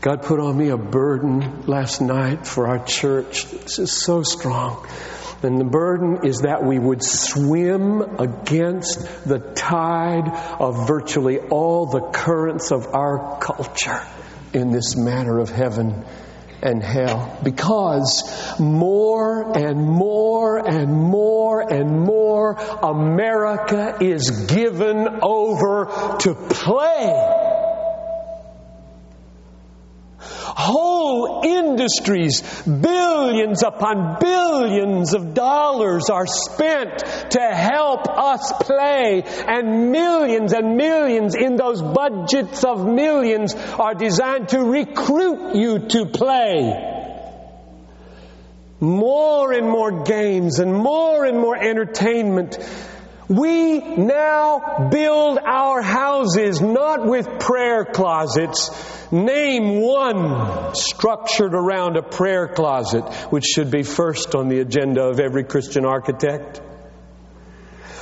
God 0.01 0.23
put 0.23 0.39
on 0.39 0.57
me 0.57 0.69
a 0.69 0.77
burden 0.77 1.63
last 1.65 2.01
night 2.01 2.45
for 2.45 2.67
our 2.67 2.83
church. 2.83 3.49
This 3.51 3.79
is 3.79 3.91
so 3.93 4.23
strong. 4.23 4.85
And 5.43 5.59
the 5.59 5.65
burden 5.65 6.25
is 6.25 6.39
that 6.41 6.63
we 6.63 6.79
would 6.79 7.03
swim 7.03 8.01
against 8.19 9.25
the 9.25 9.39
tide 9.39 10.29
of 10.59 10.87
virtually 10.87 11.39
all 11.39 11.85
the 11.87 12.01
currents 12.01 12.71
of 12.71 12.93
our 12.93 13.39
culture 13.39 14.01
in 14.53 14.71
this 14.71 14.95
matter 14.95 15.39
of 15.39 15.49
heaven 15.49 16.05
and 16.61 16.81
hell. 16.81 17.37
Because 17.43 18.57
more 18.59 19.57
and 19.57 19.81
more 19.81 20.57
and 20.57 20.93
more 20.93 21.61
and 21.61 21.99
more 21.99 22.53
America 22.53 23.97
is 23.99 24.45
given 24.47 25.07
over 25.21 26.17
to 26.19 26.35
play 26.35 27.52
Whole 30.55 31.41
industries, 31.43 32.41
billions 32.63 33.63
upon 33.63 34.17
billions 34.19 35.13
of 35.13 35.33
dollars 35.33 36.09
are 36.11 36.27
spent 36.27 36.99
to 37.31 37.41
help 37.41 38.07
us 38.07 38.53
play, 38.61 39.23
and 39.47 39.91
millions 39.91 40.53
and 40.53 40.77
millions 40.77 41.35
in 41.35 41.55
those 41.55 41.81
budgets 41.81 42.63
of 42.63 42.85
millions 42.85 43.55
are 43.55 43.95
designed 43.95 44.49
to 44.49 44.59
recruit 44.59 45.55
you 45.55 45.79
to 45.79 46.05
play 46.05 46.91
more 48.79 49.53
and 49.53 49.67
more 49.67 50.03
games 50.03 50.59
and 50.59 50.73
more 50.73 51.25
and 51.25 51.39
more 51.39 51.55
entertainment. 51.55 52.57
We 53.39 53.79
now 53.79 54.89
build 54.91 55.39
our 55.39 55.81
houses 55.81 56.61
not 56.61 57.05
with 57.05 57.39
prayer 57.39 57.85
closets, 57.85 58.69
Name 59.13 59.79
one 59.81 60.73
structured 60.73 61.53
around 61.53 61.97
a 61.97 62.01
prayer 62.01 62.47
closet, 62.47 63.03
which 63.29 63.45
should 63.45 63.69
be 63.69 63.83
first 63.83 64.33
on 64.33 64.49
the 64.49 64.59
agenda 64.59 65.03
of 65.03 65.19
every 65.19 65.43
Christian 65.43 65.85
architect. 65.85 66.61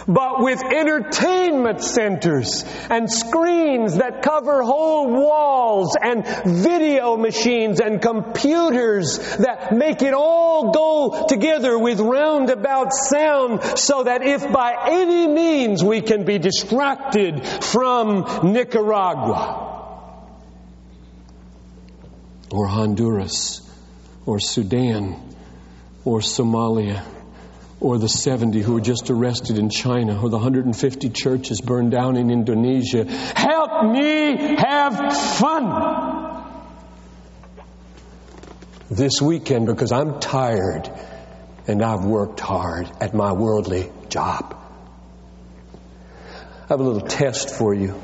But 0.08 0.42
with 0.42 0.64
entertainment 0.64 1.84
centers 1.84 2.66
and 2.90 3.12
screens 3.12 3.98
that 3.98 4.22
cover 4.22 4.64
whole 4.64 5.12
walls 5.12 5.96
and 6.02 6.26
video 6.46 7.18
machines 7.18 7.80
and 7.80 8.02
computers 8.02 9.18
that 9.38 9.74
make 9.74 10.02
it 10.02 10.14
all 10.14 10.72
go 10.72 11.26
together 11.28 11.78
with 11.78 12.00
roundabout 12.00 12.94
sound 12.94 13.64
so 13.78 14.04
that 14.04 14.24
if 14.24 14.52
by 14.52 14.76
any 14.90 15.28
means 15.28 15.84
we 15.84 16.02
can 16.02 16.26
be 16.26 16.40
distracted 16.40 17.46
from 17.46 18.52
Nicaragua, 18.52 19.68
or 22.52 22.68
Honduras 22.68 23.62
or 24.26 24.40
Sudan 24.40 25.16
or 26.04 26.20
Somalia 26.20 27.04
or 27.82 27.98
the 27.98 28.08
70 28.08 28.62
who 28.62 28.76
were 28.76 28.82
just 28.82 29.10
arrested 29.10 29.58
in 29.58 29.70
China 29.70 30.22
or 30.22 30.30
the 30.30 30.38
150 30.38 31.10
churches 31.10 31.60
burned 31.60 31.92
down 31.92 32.16
in 32.16 32.30
Indonesia. 32.30 33.06
Help 33.06 33.92
me 33.92 34.56
have 34.56 35.18
fun 35.18 36.46
this 38.92 39.20
weekend 39.20 39.66
because 39.66 39.92
I'm 39.92 40.20
tired 40.20 40.92
and 41.68 41.82
I've 41.82 42.06
worked 42.06 42.40
hard 42.40 42.88
at 43.02 43.16
my 43.16 43.34
worldly 43.34 43.92
job. 44.10 44.56
I 45.74 46.68
have 46.70 46.80
a 46.80 46.84
little 46.84 47.02
test 47.02 47.50
for 47.50 47.74
you. 47.74 48.00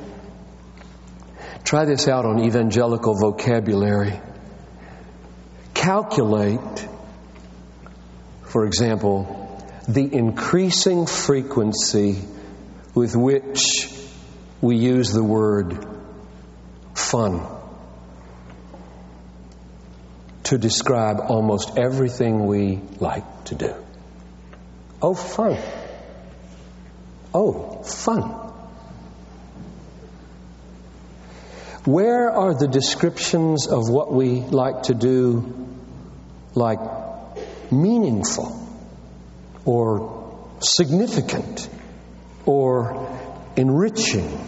Try 1.64 1.86
this 1.86 2.08
out 2.08 2.26
on 2.26 2.44
evangelical 2.44 3.14
vocabulary. 3.14 4.20
Calculate, 5.76 6.88
for 8.44 8.66
example, 8.66 9.47
the 9.88 10.14
increasing 10.14 11.06
frequency 11.06 12.22
with 12.94 13.16
which 13.16 13.90
we 14.60 14.76
use 14.76 15.14
the 15.14 15.24
word 15.24 15.88
fun 16.94 17.46
to 20.44 20.58
describe 20.58 21.20
almost 21.20 21.78
everything 21.78 22.48
we 22.48 22.82
like 23.00 23.46
to 23.46 23.56
do. 23.56 23.76
Oh, 25.02 25.14
fun. 25.14 25.58
Oh, 27.34 27.84
fun. 27.84 28.24
Where 31.86 32.30
are 32.32 32.54
the 32.54 32.68
descriptions 32.68 33.68
of 33.68 33.90
what 33.90 34.12
we 34.12 34.42
like 34.42 34.84
to 34.84 34.94
do 34.94 35.68
like 36.56 36.80
meaningful 37.72 38.67
or 39.68 40.58
significant 40.62 41.70
or 42.46 43.08
enriching 43.58 44.40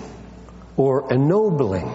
or 0.77 1.11
ennobling 1.11 1.93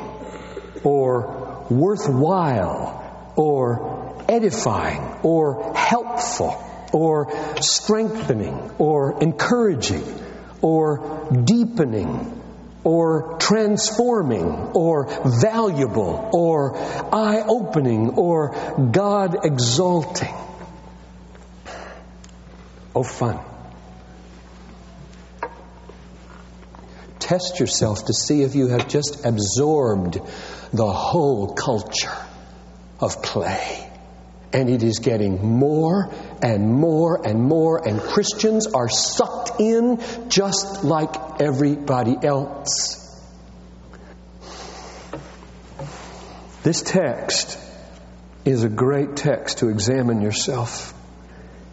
or 0.85 1.67
worthwhile 1.71 3.33
or 3.37 4.25
edifying 4.29 5.01
or 5.23 5.75
helpful 5.75 6.63
or 6.93 7.33
strengthening 7.61 8.71
or 8.79 9.23
encouraging 9.23 10.05
or 10.61 11.29
deepening 11.45 12.43
or 12.85 13.39
transforming 13.41 14.45
or 14.75 15.07
valuable 15.41 16.31
or 16.33 16.77
eye 16.77 17.43
opening 17.49 18.11
or 18.11 18.51
God 18.93 19.45
exalting. 19.45 20.35
Oh, 22.95 23.03
fun. 23.03 23.41
Test 27.19 27.59
yourself 27.59 28.05
to 28.05 28.13
see 28.13 28.43
if 28.43 28.55
you 28.55 28.69
have 28.69 28.87
just 28.87 29.25
absorbed 29.25 30.21
the 30.73 30.93
whole 30.93 31.55
culture 31.55 32.17
of 33.01 33.23
play. 33.23 33.91
And 34.53 34.71
it 34.71 34.85
is 34.85 35.01
getting 35.01 35.45
more 35.45 36.13
and 36.43 36.73
more 36.73 37.27
and 37.27 37.43
more, 37.43 37.89
and 37.89 38.01
Christians 38.01 38.69
are 38.69 38.89
sucked 38.89 39.61
in 39.61 40.01
just 40.29 40.85
like 40.85 41.41
everybody 41.41 42.17
else. 42.23 43.01
This 46.63 46.83
text 46.83 47.59
is 48.45 48.63
a 48.63 48.69
great 48.69 49.17
text 49.17 49.59
to 49.59 49.71
examine 49.71 50.21
yourself. 50.21 50.94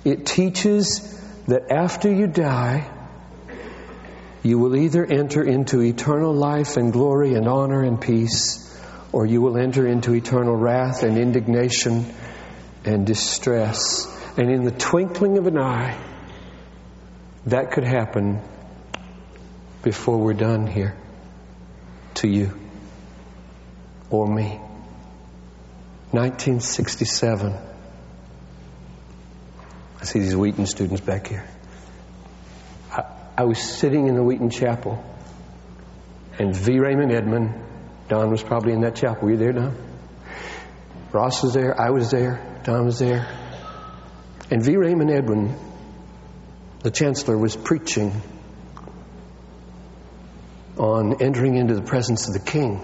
It 0.04 0.26
teaches 0.26 1.20
that 1.48 1.72
after 1.72 2.12
you 2.12 2.28
die, 2.28 2.90
you 4.44 4.58
will 4.58 4.76
either 4.76 5.06
enter 5.06 5.44
into 5.44 5.82
eternal 5.82 6.34
life 6.34 6.78
and 6.78 6.92
glory 6.92 7.36
and 7.36 7.48
honor 7.48 7.84
and 7.84 8.02
peace, 8.02 8.68
or 9.12 9.26
you 9.26 9.42
will 9.42 9.58
enter 9.58 9.86
into 9.86 10.14
eternal 10.14 10.56
wrath 10.56 11.04
and 11.04 11.18
indignation 11.18 12.12
and 12.86 13.06
distress. 13.06 14.08
And 14.38 14.50
in 14.50 14.64
the 14.64 14.72
twinkling 14.72 15.38
of 15.38 15.46
an 15.46 15.60
eye, 15.60 15.98
that 17.46 17.72
could 17.72 17.84
happen 17.84 18.42
before 19.84 20.18
we're 20.18 20.34
done 20.34 20.68
here 20.68 20.96
to 22.16 22.28
you 22.28 22.58
or 24.10 24.28
me. 24.28 24.60
1967. 26.12 27.71
I 30.02 30.04
see 30.04 30.20
these 30.20 30.36
Wheaton 30.36 30.66
students 30.66 31.00
back 31.00 31.28
here. 31.28 31.48
I, 32.92 33.04
I 33.38 33.44
was 33.44 33.60
sitting 33.60 34.08
in 34.08 34.16
the 34.16 34.24
Wheaton 34.24 34.50
chapel, 34.50 35.04
and 36.40 36.56
V. 36.56 36.80
Raymond 36.80 37.12
Edman, 37.12 37.64
Don 38.08 38.32
was 38.32 38.42
probably 38.42 38.74
in 38.74 38.82
that 38.82 38.96
chapel. 38.96 39.26
Were 39.26 39.32
you 39.32 39.38
there, 39.38 39.54
Don? 39.54 39.76
Ross 41.12 41.44
was 41.44 41.54
there, 41.54 41.80
I 41.80 41.92
was 41.92 42.10
there, 42.10 42.42
Don 42.64 42.86
was 42.86 42.98
there. 42.98 43.28
And 44.50 44.64
V. 44.64 44.76
Raymond 44.76 45.12
Edman, 45.12 45.56
the 46.82 46.90
chancellor, 46.90 47.38
was 47.38 47.56
preaching 47.56 48.22
on 50.78 51.22
entering 51.22 51.58
into 51.58 51.76
the 51.76 51.84
presence 51.84 52.28
of 52.28 52.34
the 52.34 52.40
king. 52.40 52.82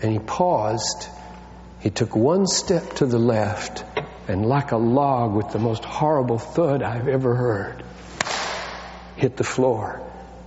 And 0.00 0.12
he 0.12 0.18
paused. 0.20 1.08
He 1.80 1.90
took 1.90 2.14
one 2.14 2.46
step 2.46 2.94
to 2.94 3.06
the 3.06 3.18
left, 3.18 3.84
and 4.28 4.46
like 4.46 4.72
a 4.72 4.76
log 4.76 5.34
with 5.34 5.50
the 5.50 5.58
most 5.58 5.84
horrible 5.84 6.38
thud 6.38 6.82
I've 6.82 7.08
ever 7.08 7.34
heard, 7.34 7.82
hit 9.16 9.36
the 9.36 9.44
floor 9.44 10.00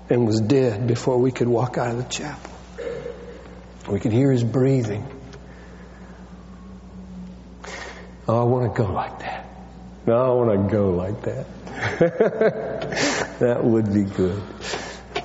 and 0.10 0.26
was 0.26 0.40
dead 0.42 0.88
before 0.88 1.18
we 1.18 1.32
could 1.32 1.48
walk 1.48 1.78
out 1.78 1.92
of 1.92 1.98
the 1.98 2.10
chapel. 2.10 2.52
We 3.90 4.00
could 4.00 4.14
hear 4.14 4.32
his 4.32 4.44
breathing. 4.44 5.06
Oh, 8.28 8.40
I 8.40 8.44
want 8.44 8.74
to 8.76 8.82
go 8.82 8.92
like 8.92 9.20
that. 9.20 9.48
No, 10.08 10.16
I 10.16 10.30
want 10.30 10.70
to 10.70 10.76
go 10.76 10.90
like 10.92 11.22
that. 11.24 11.46
that 13.40 13.64
would 13.64 13.94
be 13.94 14.04
good. 14.04 14.42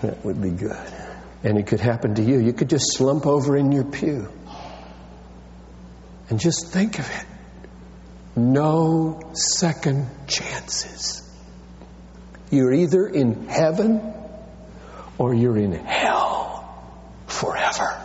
That 0.02 0.24
would 0.24 0.40
be 0.40 0.50
good. 0.50 0.76
And 1.42 1.58
it 1.58 1.66
could 1.66 1.80
happen 1.80 2.16
to 2.16 2.22
you. 2.22 2.38
You 2.38 2.52
could 2.52 2.68
just 2.68 2.94
slump 2.94 3.26
over 3.26 3.56
in 3.56 3.72
your 3.72 3.84
pew 3.84 4.28
and 6.28 6.38
just 6.38 6.68
think 6.68 6.98
of 6.98 7.10
it. 7.10 7.24
No 8.40 9.20
second 9.34 10.08
chances. 10.26 11.22
You're 12.50 12.72
either 12.72 13.06
in 13.06 13.48
heaven 13.48 14.14
or 15.18 15.34
you're 15.34 15.58
in 15.58 15.72
hell 15.72 16.64
forever. 17.26 18.00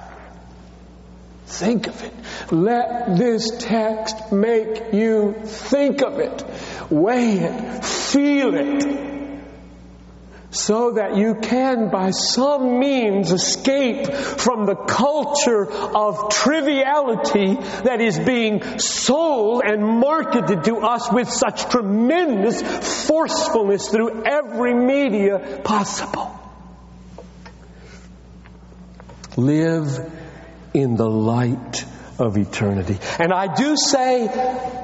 Think 1.45 1.87
of 1.87 2.03
it. 2.03 2.13
Let 2.51 3.17
this 3.17 3.49
text 3.59 4.33
make 4.33 4.93
you 4.93 5.35
think 5.45 6.01
of 6.01 6.19
it, 6.19 6.43
weigh 6.89 7.37
it, 7.39 7.85
feel 7.85 8.53
it, 8.55 9.14
so 10.55 10.91
that 10.91 11.17
you 11.17 11.35
can, 11.35 11.89
by 11.89 12.11
some 12.11 12.79
means, 12.79 13.31
escape 13.31 14.07
from 14.13 14.65
the 14.65 14.75
culture 14.75 15.69
of 15.69 16.29
triviality 16.29 17.55
that 17.83 17.99
is 17.99 18.17
being 18.17 18.79
sold 18.79 19.63
and 19.65 19.83
marketed 19.83 20.63
to 20.63 20.77
us 20.77 21.11
with 21.11 21.29
such 21.29 21.69
tremendous 21.69 22.61
forcefulness 23.07 23.89
through 23.89 24.23
every 24.23 24.73
media 24.73 25.61
possible. 25.63 26.31
Live 29.35 30.11
in 30.73 30.95
the 30.95 31.09
light 31.09 31.85
of 32.19 32.37
eternity. 32.37 32.97
And 33.19 33.33
I 33.33 33.53
do 33.53 33.75
say 33.75 34.27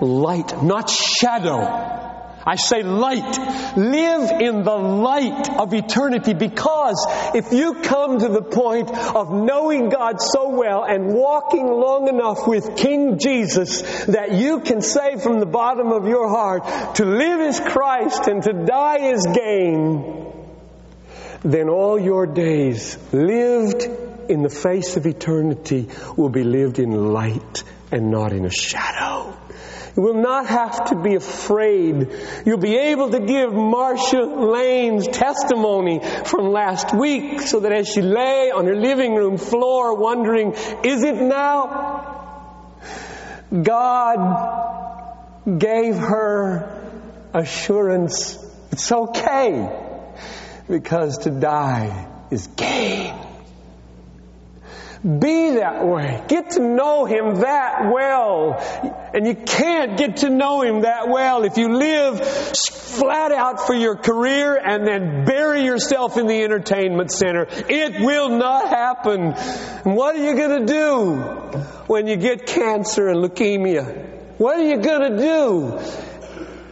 light, 0.02 0.62
not 0.64 0.90
shadow. 0.90 2.11
I 2.46 2.56
say 2.56 2.84
light. 2.84 3.78
Live 3.78 4.42
in 4.42 4.64
the 4.64 4.76
light 4.76 5.50
of 5.58 5.74
eternity 5.74 6.34
because 6.34 7.06
if 7.36 7.52
you 7.52 7.76
come 7.82 8.20
to 8.20 8.30
the 8.30 8.42
point 8.42 8.90
of 8.90 9.32
knowing 9.32 9.90
God 9.90 10.22
so 10.22 10.50
well 10.50 10.84
and 10.84 11.14
walking 11.14 11.68
long 11.68 12.08
enough 12.08 12.48
with 12.48 12.76
King 12.78 13.20
Jesus 13.20 13.82
that 14.06 14.34
you 14.34 14.62
can 14.62 14.82
say 14.82 15.18
from 15.18 15.40
the 15.40 15.46
bottom 15.46 15.92
of 15.92 16.08
your 16.08 16.30
heart, 16.30 16.96
to 16.96 17.06
live 17.06 17.42
is 17.42 17.60
Christ 17.60 18.28
and 18.28 18.42
to 18.44 18.54
die 18.54 19.12
is 19.12 19.26
gain, 19.26 20.34
then 21.44 21.70
all 21.70 22.00
your 22.00 22.26
days 22.26 22.98
lived 23.12 23.84
in 24.30 24.44
the 24.44 24.50
face 24.50 24.98
of 24.98 25.06
eternity 25.06 25.90
will 26.16 26.30
be 26.30 26.44
lived 26.44 26.80
in 26.80 26.92
light 27.12 27.64
and 27.92 28.10
not 28.10 28.32
in 28.32 28.46
a 28.46 28.52
shadow. 28.52 29.38
You 29.96 30.04
will 30.04 30.22
not 30.22 30.48
have 30.48 30.90
to 30.90 30.96
be 30.96 31.16
afraid. 31.16 32.10
You'll 32.46 32.58
be 32.58 32.78
able 32.78 33.12
to 33.12 33.20
give 33.20 33.54
Marcia 33.54 34.22
Lane's 34.22 35.08
testimony 35.08 36.02
from 36.26 36.50
last 36.50 36.96
week 36.96 37.42
so 37.42 37.62
that 37.62 37.72
as 37.72 37.90
she 37.90 38.02
lay 38.02 38.52
on 38.52 38.66
her 38.66 38.76
living 38.76 39.16
room 39.16 39.38
floor 39.38 39.96
wondering, 39.96 40.54
is 40.84 41.04
it 41.04 41.16
now? 41.16 42.18
God 43.52 45.58
gave 45.58 45.98
her 45.98 46.94
assurance. 47.34 48.38
It's 48.72 48.92
okay 48.92 49.70
because 50.70 51.20
to 51.20 51.32
die 51.32 52.08
is 52.30 52.48
gain. 52.48 53.21
Be 55.04 55.56
that 55.56 55.84
way. 55.88 56.24
Get 56.28 56.52
to 56.52 56.60
know 56.62 57.06
Him 57.06 57.40
that 57.40 57.92
well. 57.92 58.54
And 59.16 59.26
you 59.26 59.34
can't 59.34 59.98
get 59.98 60.18
to 60.18 60.30
know 60.30 60.62
Him 60.62 60.82
that 60.82 61.10
well 61.10 61.44
if 61.44 61.58
you 61.58 61.76
live 61.76 62.20
flat 62.20 63.32
out 63.32 63.66
for 63.66 63.74
your 63.74 63.96
career 63.96 64.56
and 64.56 64.86
then 64.86 65.26
bury 65.26 65.64
yourself 65.64 66.18
in 66.18 66.28
the 66.28 66.44
entertainment 66.44 67.12
center. 67.12 67.48
It 67.50 68.00
will 68.00 68.30
not 68.30 68.70
happen. 68.70 69.34
And 69.34 69.96
what 69.96 70.16
are 70.16 70.24
you 70.24 70.36
going 70.36 70.68
to 70.68 70.72
do 70.72 71.16
when 71.88 72.06
you 72.06 72.18
get 72.18 72.46
cancer 72.46 73.08
and 73.08 73.26
leukemia? 73.26 74.08
What 74.38 74.60
are 74.60 74.68
you 74.68 74.78
going 74.78 75.14
to 75.14 75.18
do? 75.18 75.68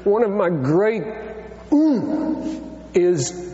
One 0.03 0.23
of 0.23 0.31
my 0.31 0.49
great 0.49 1.03
mm, 1.71 2.79
is 2.93 3.48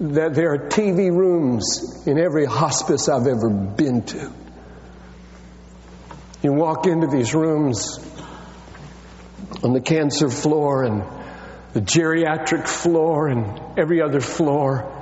that 0.00 0.34
there 0.34 0.52
are 0.52 0.68
TV 0.68 1.10
rooms 1.10 2.06
in 2.06 2.18
every 2.18 2.44
hospice 2.44 3.08
I've 3.08 3.26
ever 3.26 3.48
been 3.48 4.02
to. 4.02 4.32
You 6.42 6.52
walk 6.52 6.86
into 6.86 7.06
these 7.06 7.34
rooms 7.34 7.98
on 9.62 9.72
the 9.72 9.80
cancer 9.80 10.28
floor 10.28 10.84
and 10.84 11.02
the 11.72 11.80
geriatric 11.80 12.68
floor 12.68 13.28
and 13.28 13.78
every 13.78 14.02
other 14.02 14.20
floor. 14.20 14.92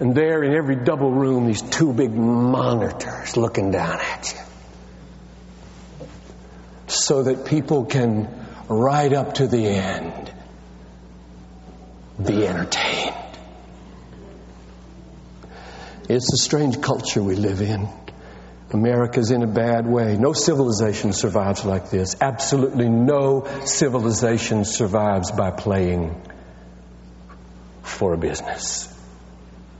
And 0.00 0.14
there 0.14 0.42
in 0.42 0.54
every 0.54 0.76
double 0.76 1.12
room, 1.12 1.46
these 1.46 1.62
two 1.62 1.92
big 1.92 2.12
monitors 2.12 3.36
looking 3.36 3.70
down 3.70 4.00
at 4.00 4.32
you. 4.32 4.40
So 6.88 7.22
that 7.22 7.46
people 7.46 7.84
can, 7.84 8.28
right 8.68 9.12
up 9.12 9.34
to 9.34 9.46
the 9.46 9.66
end, 9.66 10.32
be 12.24 12.46
entertained. 12.46 13.14
It's 16.14 16.30
a 16.30 16.36
strange 16.36 16.82
culture 16.82 17.22
we 17.22 17.36
live 17.36 17.62
in. 17.62 17.88
America's 18.70 19.30
in 19.30 19.42
a 19.42 19.46
bad 19.46 19.86
way. 19.86 20.18
No 20.18 20.34
civilization 20.34 21.14
survives 21.14 21.64
like 21.64 21.88
this. 21.88 22.16
Absolutely 22.20 22.90
no 22.90 23.48
civilization 23.64 24.66
survives 24.66 25.30
by 25.30 25.52
playing 25.52 26.20
for 27.82 28.12
a 28.12 28.18
business. 28.18 28.92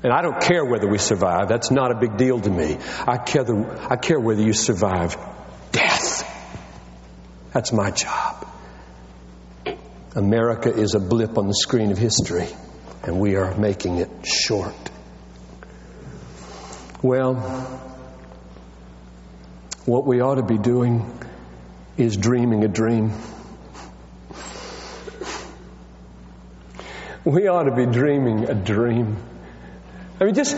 And 0.02 0.10
I 0.10 0.22
don't 0.22 0.40
care 0.40 0.64
whether 0.64 0.88
we 0.88 0.96
survive. 0.96 1.48
That's 1.48 1.70
not 1.70 1.90
a 1.92 1.96
big 1.96 2.16
deal 2.16 2.40
to 2.40 2.50
me. 2.50 2.78
I 3.06 3.18
care, 3.18 3.44
the, 3.44 3.86
I 3.90 3.96
care 3.96 4.18
whether 4.18 4.42
you 4.42 4.54
survive 4.54 5.18
death. 5.70 6.26
That's 7.52 7.74
my 7.74 7.90
job. 7.90 8.48
America 10.14 10.72
is 10.72 10.94
a 10.94 10.98
blip 10.98 11.36
on 11.36 11.46
the 11.46 11.54
screen 11.54 11.92
of 11.92 11.98
history, 11.98 12.48
and 13.02 13.20
we 13.20 13.36
are 13.36 13.54
making 13.54 13.98
it 13.98 14.08
short. 14.24 14.74
Well, 17.02 17.34
what 19.86 20.06
we 20.06 20.20
ought 20.20 20.36
to 20.36 20.44
be 20.44 20.56
doing 20.56 21.04
is 21.96 22.16
dreaming 22.16 22.62
a 22.62 22.68
dream. 22.68 23.10
We 27.24 27.48
ought 27.48 27.64
to 27.64 27.74
be 27.74 27.86
dreaming 27.86 28.48
a 28.48 28.54
dream. 28.54 29.16
I 30.20 30.24
mean, 30.26 30.34
just 30.34 30.56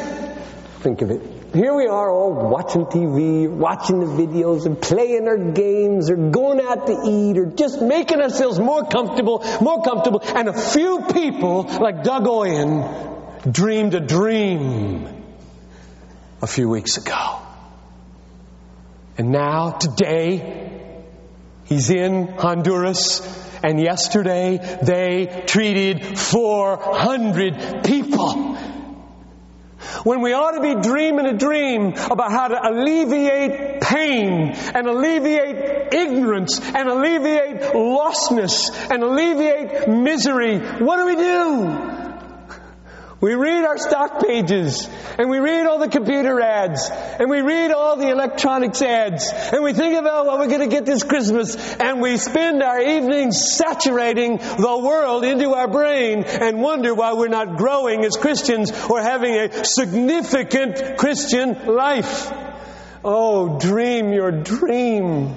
think 0.81 1.01
of 1.01 1.11
it. 1.11 1.23
Here 1.55 1.75
we 1.75 1.87
are 1.87 2.11
all 2.11 2.35
watching 2.51 2.85
TV, 2.85 3.49
watching 3.49 4.01
the 4.01 4.07
videos, 4.07 4.67
and 4.67 4.79
playing 4.79 5.27
our 5.27 5.39
games, 5.39 6.11
or 6.11 6.17
going 6.17 6.61
out 6.61 6.89
to 6.89 7.01
eat, 7.07 7.39
or 7.39 7.47
just 7.47 7.81
making 7.81 8.21
ourselves 8.21 8.59
more 8.59 8.85
comfortable, 8.85 9.43
more 9.63 9.83
comfortable. 9.83 10.21
And 10.23 10.49
a 10.49 10.53
few 10.53 11.07
people, 11.11 11.63
like 11.63 12.03
Doug 12.03 12.25
Oyen, 12.25 13.51
dreamed 13.51 13.95
a 13.95 14.01
dream 14.01 15.14
a 16.45 16.47
few 16.47 16.69
weeks 16.69 16.99
ago. 16.99 17.39
And 19.17 19.31
now, 19.31 19.71
today, 19.71 20.93
he's 21.65 21.89
in 21.89 22.29
Honduras, 22.37 23.23
and 23.65 23.81
yesterday 23.81 24.59
they 24.83 25.45
treated 25.47 26.19
400 26.19 27.83
people. 27.85 28.57
When 30.05 30.21
we 30.21 30.35
ought 30.35 30.51
to 30.51 30.61
be 30.61 30.87
dreaming 30.87 31.25
a 31.25 31.33
dream 31.33 31.95
about 32.11 32.31
how 32.31 32.49
to 32.49 32.61
alleviate 32.63 33.81
pain 33.81 34.53
and 34.53 34.87
alleviate 34.87 35.95
ignorance 35.95 36.61
and 36.61 36.89
alleviate 36.91 37.73
lostness 37.73 38.71
and 38.91 39.03
alleviate 39.03 39.89
misery, 39.89 40.59
what 40.59 40.99
do 40.99 41.07
we 41.07 41.17
do? 41.17 41.94
We 43.25 43.37
read 43.37 43.65
our 43.65 43.79
stock 43.79 44.21
pages, 44.21 44.87
and 45.19 45.31
we 45.31 45.39
read 45.39 45.65
all 45.65 45.79
the 45.79 45.89
computer 45.89 46.43
ads, 46.43 46.91
and 46.91 47.31
we 47.31 47.41
read 47.41 47.71
all 47.71 47.97
the 47.97 48.11
electronics 48.11 48.83
ads, 48.83 49.33
and 49.33 49.65
we 49.65 49.73
think 49.73 49.99
about 49.99 50.27
what 50.27 50.41
we're 50.41 50.49
going 50.49 50.61
to 50.61 50.67
get 50.67 50.85
this 50.85 51.03
Christmas, 51.03 51.57
and 51.77 52.03
we 52.03 52.19
spend 52.19 52.63
our 52.63 52.79
evenings 52.79 53.43
saturating 53.57 54.37
the 54.37 54.79
world 54.85 55.25
into 55.25 55.55
our 55.55 55.69
brain 55.69 56.25
and 56.25 56.61
wonder 56.61 56.95
why 56.95 57.15
we're 57.15 57.29
not 57.29 57.57
growing 57.57 58.05
as 58.05 58.15
Christians 58.19 58.71
or 58.91 59.01
having 59.01 59.35
a 59.35 59.65
significant 59.65 60.99
Christian 60.99 61.65
life. 61.65 62.31
Oh, 63.03 63.59
dream 63.59 64.13
your 64.13 64.33
dream. 64.33 65.35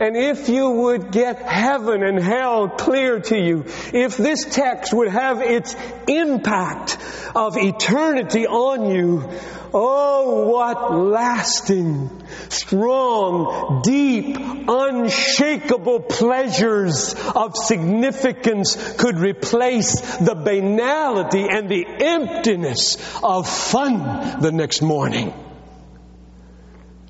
And 0.00 0.16
if 0.16 0.48
you 0.48 0.70
would 0.70 1.12
get 1.12 1.40
heaven 1.40 2.02
and 2.02 2.18
hell 2.18 2.68
clear 2.68 3.20
to 3.20 3.38
you, 3.38 3.64
if 3.92 4.16
this 4.16 4.44
text 4.44 4.92
would 4.92 5.08
have 5.08 5.40
its 5.40 5.76
impact 6.08 6.98
of 7.34 7.56
eternity 7.56 8.46
on 8.46 8.90
you, 8.90 9.28
oh, 9.72 10.48
what 10.48 10.94
lasting, 10.94 12.22
strong, 12.48 13.82
deep, 13.82 14.36
unshakable 14.38 16.00
pleasures 16.00 17.14
of 17.34 17.56
significance 17.56 18.76
could 18.96 19.18
replace 19.18 20.00
the 20.18 20.34
banality 20.34 21.46
and 21.48 21.68
the 21.68 21.84
emptiness 21.86 22.96
of 23.22 23.48
fun 23.48 24.40
the 24.40 24.52
next 24.52 24.80
morning. 24.80 25.32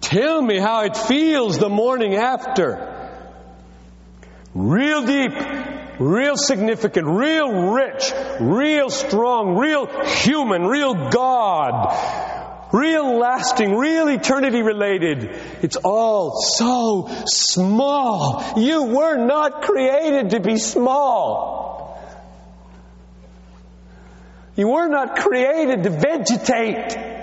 Tell 0.05 0.43
me 0.43 0.59
how 0.59 0.83
it 0.83 0.97
feels 0.97 1.59
the 1.59 1.71
morning 1.71 2.15
after. 2.15 2.91
Real 4.55 5.07
deep, 5.07 5.33
real 5.99 6.37
significant, 6.37 7.07
real 7.07 7.73
rich, 7.73 8.13
real 8.39 8.91
strong, 8.91 9.57
real 9.57 9.87
human, 10.05 10.67
real 10.67 11.09
God, 11.09 12.69
real 12.71 13.19
lasting, 13.19 13.75
real 13.75 14.09
eternity 14.09 14.61
related. 14.61 15.25
It's 15.63 15.77
all 15.77 16.39
so 16.39 17.09
small. 17.25 18.45
You 18.59 18.85
were 18.85 19.17
not 19.17 19.63
created 19.63 20.31
to 20.31 20.41
be 20.41 20.59
small. 20.59 21.99
You 24.55 24.69
were 24.69 24.89
not 24.89 25.17
created 25.17 25.83
to 25.85 25.91
vegetate 25.91 27.14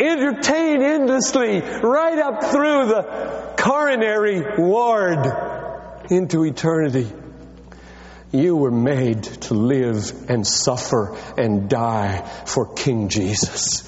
entertain 0.00 0.82
endlessly 0.82 1.60
right 1.60 2.18
up 2.18 2.44
through 2.44 2.86
the 2.86 3.54
coronary 3.58 4.42
ward 4.58 5.26
into 6.10 6.44
eternity. 6.44 7.10
You 8.32 8.56
were 8.56 8.70
made 8.70 9.24
to 9.24 9.54
live 9.54 10.30
and 10.30 10.46
suffer 10.46 11.16
and 11.36 11.68
die 11.68 12.20
for 12.46 12.74
King 12.74 13.08
Jesus, 13.08 13.82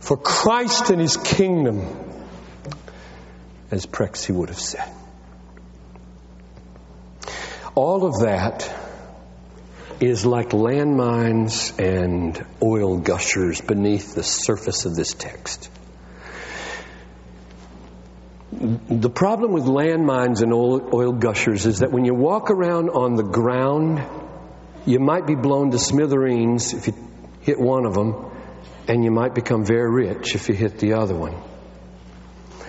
for 0.00 0.16
Christ 0.16 0.90
and 0.90 1.00
His 1.00 1.16
kingdom, 1.16 1.86
as 3.70 3.86
Prexy 3.86 4.34
would 4.34 4.48
have 4.48 4.58
said. 4.58 4.90
All 7.74 8.04
of 8.04 8.20
that 8.20 8.79
is 10.00 10.24
like 10.24 10.50
landmines 10.50 11.78
and 11.78 12.44
oil 12.62 12.98
gushers 12.98 13.60
beneath 13.60 14.14
the 14.14 14.22
surface 14.22 14.86
of 14.86 14.96
this 14.96 15.12
text. 15.12 15.70
The 18.52 19.10
problem 19.10 19.52
with 19.52 19.64
landmines 19.64 20.42
and 20.42 20.52
oil 20.52 21.12
gushers 21.12 21.66
is 21.66 21.80
that 21.80 21.92
when 21.92 22.04
you 22.04 22.14
walk 22.14 22.50
around 22.50 22.90
on 22.90 23.14
the 23.14 23.22
ground, 23.22 24.02
you 24.86 24.98
might 24.98 25.26
be 25.26 25.34
blown 25.34 25.70
to 25.70 25.78
smithereens 25.78 26.72
if 26.72 26.86
you 26.86 26.94
hit 27.42 27.60
one 27.60 27.84
of 27.84 27.94
them, 27.94 28.30
and 28.88 29.04
you 29.04 29.10
might 29.10 29.34
become 29.34 29.64
very 29.64 29.90
rich 29.90 30.34
if 30.34 30.48
you 30.48 30.54
hit 30.54 30.78
the 30.78 30.94
other 30.94 31.14
one. 31.14 31.34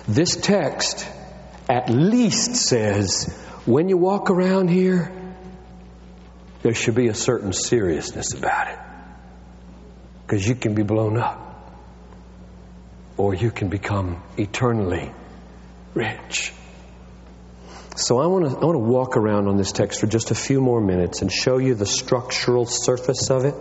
This 0.06 0.36
text 0.36 1.06
at 1.68 1.88
least 1.88 2.56
says 2.56 3.34
when 3.64 3.88
you 3.88 3.96
walk 3.96 4.30
around 4.30 4.68
here, 4.68 5.12
there 6.62 6.74
should 6.74 6.94
be 6.94 7.08
a 7.08 7.14
certain 7.14 7.52
seriousness 7.52 8.34
about 8.34 8.68
it. 8.68 8.78
Because 10.26 10.46
you 10.46 10.54
can 10.54 10.74
be 10.74 10.82
blown 10.82 11.18
up, 11.18 11.38
or 13.16 13.34
you 13.34 13.50
can 13.50 13.68
become 13.68 14.22
eternally 14.38 15.12
rich. 15.94 16.52
So 17.96 18.18
I 18.18 18.26
want 18.26 18.50
to 18.50 18.56
I 18.56 18.76
walk 18.76 19.18
around 19.18 19.48
on 19.48 19.58
this 19.58 19.72
text 19.72 20.00
for 20.00 20.06
just 20.06 20.30
a 20.30 20.34
few 20.34 20.60
more 20.60 20.80
minutes 20.80 21.20
and 21.20 21.30
show 21.30 21.58
you 21.58 21.74
the 21.74 21.84
structural 21.84 22.64
surface 22.64 23.30
of 23.30 23.44
it. 23.44 23.54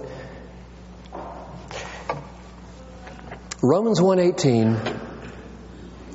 Romans 3.61 3.99
1:18 3.99 5.09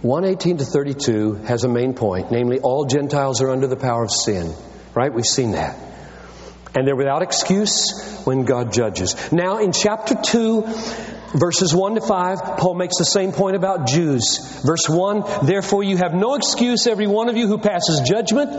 118 0.03 0.59
to 0.59 0.65
32 0.65 1.35
has 1.47 1.65
a 1.65 1.69
main 1.69 1.95
point, 1.95 2.31
namely, 2.31 2.61
all 2.61 2.85
Gentiles 2.87 3.43
are 3.43 3.51
under 3.51 3.67
the 3.67 3.77
power 3.77 4.05
of 4.05 4.11
sin. 4.11 4.55
Right? 4.95 5.13
We've 5.13 5.27
seen 5.27 5.53
that. 5.53 5.77
And 6.77 6.87
they're 6.87 6.95
without 6.95 7.23
excuse 7.23 8.21
when 8.25 8.45
God 8.45 8.73
judges. 8.73 9.33
Now, 9.33 9.59
in 9.59 9.73
chapter 9.73 10.15
2, 10.15 10.65
Verses 11.37 11.75
1 11.75 11.97
to 11.97 12.01
5, 12.01 12.57
Paul 12.57 12.75
makes 12.75 12.97
the 12.99 13.05
same 13.05 13.33
point 13.33 13.57
about 13.57 13.89
Jews. 13.89 14.39
Verse 14.65 14.89
1 14.89 15.45
Therefore, 15.45 15.83
you 15.83 15.97
have 15.99 16.15
no 16.15 16.35
excuse, 16.35 16.87
every 16.87 17.07
one 17.07 17.29
of 17.29 17.37
you 17.37 17.47
who 17.47 17.59
passes 17.59 18.01
judgment. 18.09 18.51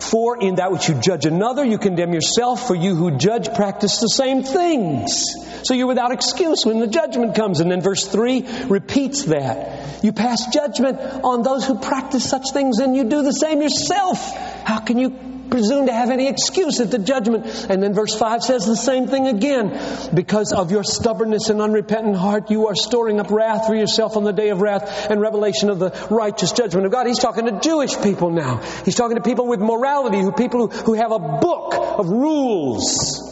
For 0.00 0.40
in 0.40 0.56
that 0.56 0.70
which 0.70 0.88
you 0.88 0.94
judge 0.94 1.26
another, 1.26 1.64
you 1.64 1.78
condemn 1.78 2.12
yourself. 2.12 2.68
For 2.68 2.76
you 2.76 2.94
who 2.94 3.16
judge 3.16 3.52
practice 3.54 3.98
the 3.98 4.08
same 4.08 4.44
things. 4.44 5.24
So 5.64 5.74
you're 5.74 5.86
without 5.86 6.12
excuse 6.12 6.64
when 6.64 6.80
the 6.80 6.86
judgment 6.86 7.34
comes. 7.34 7.60
And 7.60 7.70
then 7.70 7.80
verse 7.80 8.06
3 8.06 8.66
repeats 8.68 9.24
that. 9.24 10.04
You 10.04 10.12
pass 10.12 10.46
judgment 10.46 11.00
on 11.00 11.42
those 11.42 11.66
who 11.66 11.78
practice 11.78 12.28
such 12.28 12.52
things, 12.52 12.78
and 12.78 12.94
you 12.94 13.04
do 13.04 13.22
the 13.22 13.32
same 13.32 13.62
yourself. 13.62 14.20
How 14.64 14.80
can 14.80 14.98
you 14.98 15.31
presume 15.52 15.86
to 15.86 15.92
have 15.92 16.10
any 16.10 16.28
excuse 16.28 16.80
at 16.80 16.90
the 16.90 16.98
judgment. 16.98 17.46
And 17.68 17.82
then 17.82 17.94
verse 17.94 18.18
5 18.18 18.42
says 18.42 18.66
the 18.66 18.76
same 18.76 19.06
thing 19.06 19.28
again. 19.28 19.78
Because 20.12 20.52
of 20.52 20.72
your 20.72 20.82
stubbornness 20.82 21.50
and 21.50 21.60
unrepentant 21.60 22.16
heart, 22.16 22.50
you 22.50 22.66
are 22.66 22.74
storing 22.74 23.20
up 23.20 23.30
wrath 23.30 23.66
for 23.66 23.76
yourself 23.76 24.16
on 24.16 24.24
the 24.24 24.32
day 24.32 24.48
of 24.48 24.60
wrath 24.60 25.10
and 25.10 25.20
revelation 25.20 25.70
of 25.70 25.78
the 25.78 25.90
righteous 26.10 26.52
judgment 26.52 26.86
of 26.86 26.92
God. 26.92 27.06
He's 27.06 27.18
talking 27.18 27.46
to 27.46 27.60
Jewish 27.60 27.96
people 28.02 28.30
now. 28.30 28.56
He's 28.84 28.96
talking 28.96 29.16
to 29.16 29.22
people 29.22 29.46
with 29.46 29.60
morality, 29.60 30.20
who 30.20 30.32
people 30.32 30.68
who, 30.68 30.76
who 30.82 30.94
have 30.94 31.12
a 31.12 31.18
book 31.18 31.74
of 31.74 32.08
rules. 32.08 33.28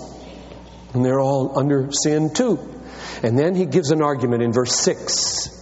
And 0.94 1.04
they're 1.04 1.20
all 1.20 1.58
under 1.58 1.90
sin 1.90 2.34
too. 2.34 2.58
And 3.22 3.38
then 3.38 3.54
he 3.54 3.66
gives 3.66 3.90
an 3.90 4.02
argument 4.02 4.42
in 4.42 4.52
verse 4.52 4.74
6. 4.76 5.56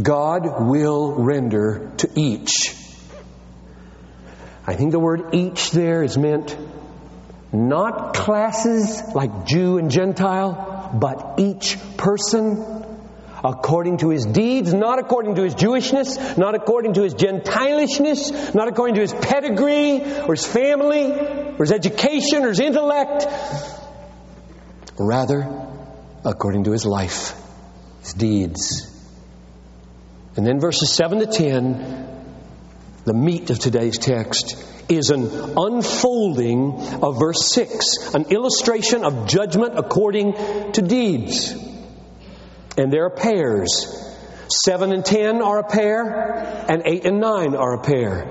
God 0.00 0.68
will 0.68 1.14
render 1.14 1.92
to 1.98 2.10
each 2.16 2.81
I 4.66 4.74
think 4.74 4.92
the 4.92 5.00
word 5.00 5.34
each 5.34 5.70
there 5.72 6.02
is 6.02 6.16
meant 6.16 6.56
not 7.52 8.14
classes 8.14 9.02
like 9.14 9.46
Jew 9.46 9.78
and 9.78 9.90
Gentile, 9.90 10.90
but 10.98 11.34
each 11.38 11.76
person 11.96 12.64
according 13.44 13.98
to 13.98 14.10
his 14.10 14.24
deeds, 14.24 14.72
not 14.72 14.98
according 14.98 15.34
to 15.34 15.42
his 15.42 15.54
Jewishness, 15.54 16.38
not 16.38 16.54
according 16.54 16.94
to 16.94 17.02
his 17.02 17.14
Gentilishness, 17.14 18.54
not 18.54 18.68
according 18.68 18.94
to 18.94 19.00
his 19.00 19.12
pedigree 19.12 20.00
or 20.00 20.34
his 20.34 20.46
family 20.46 21.10
or 21.12 21.56
his 21.58 21.72
education 21.72 22.44
or 22.44 22.48
his 22.48 22.60
intellect. 22.60 23.26
Rather, 24.98 25.68
according 26.24 26.64
to 26.64 26.70
his 26.70 26.86
life, 26.86 27.34
his 28.00 28.14
deeds. 28.14 28.88
And 30.36 30.46
then 30.46 30.60
verses 30.60 30.92
7 30.92 31.18
to 31.18 31.26
10 31.26 32.01
the 33.04 33.14
meat 33.14 33.50
of 33.50 33.58
today's 33.58 33.98
text 33.98 34.56
is 34.88 35.10
an 35.10 35.54
unfolding 35.56 36.74
of 37.02 37.18
verse 37.18 37.52
6, 37.52 38.14
an 38.14 38.26
illustration 38.30 39.04
of 39.04 39.26
judgment 39.26 39.78
according 39.78 40.34
to 40.72 40.82
deeds. 40.82 41.52
And 42.76 42.92
there 42.92 43.06
are 43.06 43.10
pairs. 43.10 43.98
7 44.48 44.92
and 44.92 45.04
10 45.04 45.42
are 45.42 45.58
a 45.58 45.64
pair, 45.64 46.66
and 46.68 46.82
8 46.84 47.06
and 47.06 47.20
9 47.20 47.56
are 47.56 47.74
a 47.74 47.82
pair. 47.82 48.30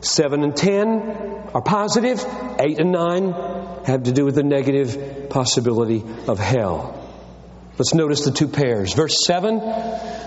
7 0.00 0.42
and 0.42 0.56
10 0.56 1.50
are 1.54 1.62
positive, 1.62 2.24
8 2.58 2.80
and 2.80 2.92
9 2.92 3.32
have 3.84 4.04
to 4.04 4.12
do 4.12 4.24
with 4.24 4.34
the 4.34 4.42
negative 4.42 5.28
possibility 5.30 6.02
of 6.26 6.38
hell. 6.38 6.99
Let's 7.80 7.94
notice 7.94 8.26
the 8.26 8.30
two 8.30 8.46
pairs. 8.46 8.92
Verse 8.92 9.24
7 9.24 9.58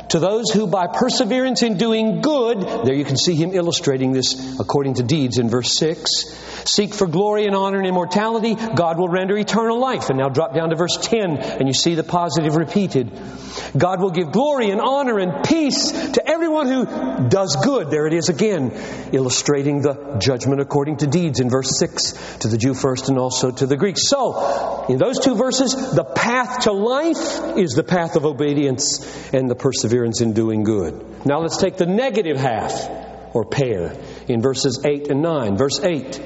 to 0.09 0.19
those 0.19 0.51
who 0.51 0.67
by 0.67 0.87
perseverance 0.87 1.63
in 1.63 1.77
doing 1.77 2.21
good, 2.21 2.61
there 2.61 2.93
you 2.93 3.05
can 3.05 3.17
see 3.17 3.33
him 3.33 3.53
illustrating 3.53 4.11
this 4.11 4.59
according 4.59 4.95
to 4.95 5.03
deeds 5.03 5.39
in 5.39 5.49
verse 5.49 5.75
6, 5.77 6.25
seek 6.65 6.93
for 6.93 7.07
glory 7.07 7.45
and 7.45 7.55
honor 7.55 7.79
and 7.79 7.87
immortality, 7.87 8.53
God 8.53 8.99
will 8.99 9.07
render 9.07 9.35
eternal 9.35 9.79
life. 9.79 10.09
And 10.09 10.19
now 10.19 10.29
drop 10.29 10.53
down 10.53 10.69
to 10.69 10.75
verse 10.75 10.97
10 11.01 11.37
and 11.37 11.67
you 11.67 11.73
see 11.73 11.95
the 11.95 12.03
positive 12.03 12.55
repeated. 12.55 13.11
God 13.75 14.01
will 14.01 14.11
give 14.11 14.31
glory 14.31 14.69
and 14.69 14.81
honor 14.81 15.17
and 15.17 15.43
peace 15.45 15.91
to 15.91 16.27
everyone 16.27 16.67
who 16.67 16.85
does 17.29 17.55
good. 17.63 17.89
There 17.89 18.05
it 18.05 18.13
is 18.13 18.29
again, 18.29 18.71
illustrating 19.13 19.81
the 19.81 20.17
judgment 20.19 20.61
according 20.61 20.97
to 20.97 21.07
deeds 21.07 21.39
in 21.39 21.49
verse 21.49 21.79
6 21.79 22.37
to 22.41 22.49
the 22.49 22.57
Jew 22.57 22.75
first 22.75 23.09
and 23.09 23.17
also 23.17 23.49
to 23.49 23.65
the 23.65 23.77
Greek. 23.77 23.97
So, 23.97 24.85
in 24.89 24.97
those 24.97 25.19
two 25.19 25.33
verses, 25.33 25.73
the 25.73 26.03
path 26.03 26.65
to 26.65 26.71
life 26.71 27.41
is 27.57 27.73
the 27.73 27.83
path 27.83 28.15
of 28.15 28.25
obedience 28.25 29.33
and 29.33 29.49
the 29.49 29.55
perseverance 29.55 30.21
in 30.21 30.33
doing 30.33 30.63
good. 30.63 31.25
Now 31.25 31.39
let's 31.39 31.57
take 31.57 31.77
the 31.77 31.85
negative 31.85 32.37
half 32.37 32.89
or 33.33 33.45
pair 33.45 33.95
in 34.27 34.41
verses 34.41 34.83
8 34.85 35.09
and 35.09 35.21
9. 35.21 35.57
Verse 35.57 35.79
8. 35.79 36.21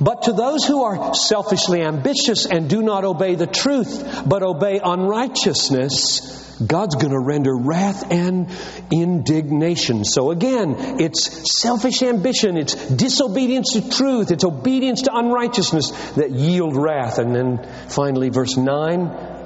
But 0.00 0.22
to 0.22 0.32
those 0.32 0.64
who 0.64 0.84
are 0.84 1.14
selfishly 1.14 1.82
ambitious 1.82 2.46
and 2.46 2.68
do 2.68 2.82
not 2.82 3.04
obey 3.04 3.34
the 3.34 3.46
truth, 3.46 4.22
but 4.26 4.42
obey 4.42 4.80
unrighteousness, 4.82 6.56
God's 6.64 6.96
going 6.96 7.12
to 7.12 7.18
render 7.18 7.56
wrath 7.56 8.10
and 8.10 8.50
indignation. 8.90 10.04
So 10.04 10.30
again, 10.30 11.00
it's 11.00 11.52
selfish 11.60 12.02
ambition, 12.02 12.56
it's 12.56 12.74
disobedience 12.74 13.72
to 13.74 13.88
truth, 13.88 14.30
it's 14.30 14.44
obedience 14.44 15.02
to 15.02 15.10
unrighteousness 15.14 15.90
that 16.12 16.30
yield 16.30 16.76
wrath. 16.76 17.18
And 17.18 17.34
then 17.34 17.68
finally, 17.88 18.28
verse 18.28 18.56
9 18.56 19.37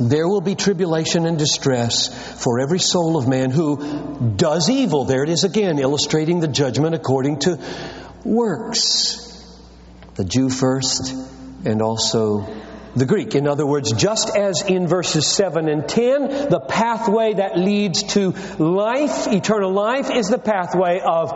there 0.00 0.26
will 0.26 0.40
be 0.40 0.54
tribulation 0.54 1.26
and 1.26 1.38
distress 1.38 2.08
for 2.42 2.58
every 2.58 2.78
soul 2.78 3.16
of 3.16 3.28
man 3.28 3.50
who 3.50 4.34
does 4.36 4.68
evil. 4.70 5.04
There 5.04 5.22
it 5.22 5.28
is 5.28 5.44
again, 5.44 5.78
illustrating 5.78 6.40
the 6.40 6.48
judgment 6.48 6.94
according 6.94 7.40
to 7.40 7.58
works 8.24 9.30
the 10.20 10.24
Jew 10.26 10.50
first, 10.50 11.14
and 11.64 11.80
also 11.80 12.46
the 12.94 13.06
Greek. 13.06 13.34
In 13.34 13.46
other 13.46 13.64
words, 13.64 13.92
just 13.92 14.36
as 14.36 14.62
in 14.62 14.86
verses 14.86 15.26
7 15.26 15.68
and 15.68 15.88
10, 15.88 16.50
the 16.50 16.60
pathway 16.60 17.34
that 17.34 17.56
leads 17.56 18.02
to 18.14 18.32
life, 18.58 19.28
eternal 19.28 19.72
life, 19.72 20.10
is 20.10 20.28
the 20.28 20.38
pathway 20.38 21.00
of 21.00 21.30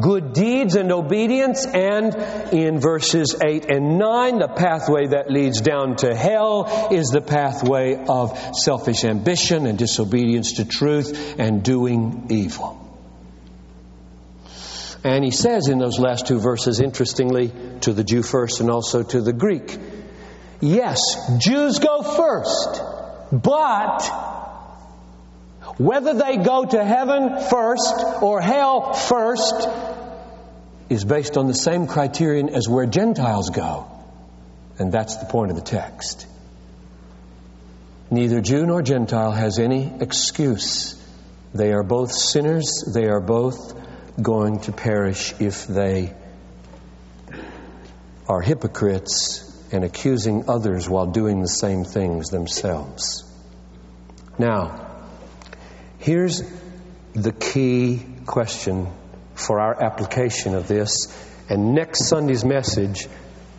good 0.00 0.32
deeds 0.32 0.76
and 0.76 0.90
obedience, 0.92 1.66
and 1.66 2.14
in 2.52 2.80
verses 2.80 3.36
8 3.44 3.70
and 3.70 3.98
9, 3.98 4.38
the 4.38 4.48
pathway 4.48 5.08
that 5.08 5.30
leads 5.30 5.60
down 5.60 5.96
to 5.96 6.14
hell 6.14 6.88
is 6.90 7.08
the 7.08 7.20
pathway 7.20 8.04
of 8.08 8.38
selfish 8.54 9.04
ambition 9.04 9.66
and 9.66 9.78
disobedience 9.78 10.54
to 10.54 10.64
truth 10.64 11.38
and 11.38 11.62
doing 11.62 12.26
evil. 12.30 12.78
And 15.04 15.24
he 15.24 15.32
says 15.32 15.68
in 15.68 15.78
those 15.78 15.98
last 15.98 16.26
two 16.26 16.38
verses, 16.38 16.80
interestingly, 16.80 17.52
to 17.80 17.92
the 17.92 18.04
Jew 18.04 18.22
first 18.22 18.60
and 18.60 18.70
also 18.70 19.02
to 19.02 19.20
the 19.20 19.32
Greek, 19.32 19.76
yes, 20.60 21.00
Jews 21.38 21.80
go 21.80 22.02
first, 22.02 22.80
but 23.32 24.31
whether 25.78 26.14
they 26.14 26.36
go 26.36 26.64
to 26.64 26.84
heaven 26.84 27.40
first 27.48 27.94
or 28.22 28.40
hell 28.40 28.92
first 28.92 29.68
is 30.88 31.04
based 31.04 31.36
on 31.36 31.46
the 31.46 31.54
same 31.54 31.86
criterion 31.86 32.48
as 32.50 32.68
where 32.68 32.86
Gentiles 32.86 33.50
go. 33.50 33.86
And 34.78 34.92
that's 34.92 35.16
the 35.16 35.26
point 35.26 35.50
of 35.50 35.56
the 35.56 35.62
text. 35.62 36.26
Neither 38.10 38.40
Jew 38.40 38.66
nor 38.66 38.82
Gentile 38.82 39.32
has 39.32 39.58
any 39.58 39.90
excuse. 40.00 41.00
They 41.54 41.72
are 41.72 41.82
both 41.82 42.12
sinners, 42.12 42.84
they 42.92 43.06
are 43.06 43.20
both 43.20 43.74
going 44.20 44.60
to 44.60 44.72
perish 44.72 45.34
if 45.40 45.66
they 45.66 46.12
are 48.28 48.40
hypocrites 48.42 49.48
and 49.72 49.84
accusing 49.84 50.48
others 50.48 50.88
while 50.88 51.06
doing 51.06 51.40
the 51.40 51.48
same 51.48 51.84
things 51.84 52.28
themselves. 52.28 53.24
Now, 54.38 54.91
here's 56.02 56.42
the 57.14 57.32
key 57.32 58.04
question 58.26 58.88
for 59.34 59.60
our 59.60 59.80
application 59.82 60.54
of 60.54 60.66
this, 60.66 61.06
and 61.48 61.74
next 61.74 62.08
Sunday's 62.08 62.44
message 62.44 63.08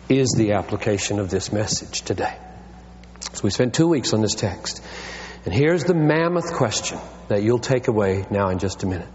is 0.08 0.34
the 0.36 0.52
application 0.52 1.18
of 1.18 1.30
this 1.30 1.52
message 1.52 2.02
today. 2.02 2.36
So 3.32 3.40
we 3.44 3.50
spent 3.50 3.74
two 3.74 3.88
weeks 3.88 4.12
on 4.12 4.20
this 4.20 4.34
text. 4.34 4.82
And 5.44 5.54
here's 5.54 5.84
the 5.84 5.94
mammoth 5.94 6.52
question 6.52 6.98
that 7.28 7.42
you'll 7.42 7.58
take 7.58 7.88
away 7.88 8.26
now 8.30 8.50
in 8.50 8.58
just 8.58 8.82
a 8.82 8.86
minute. 8.86 9.08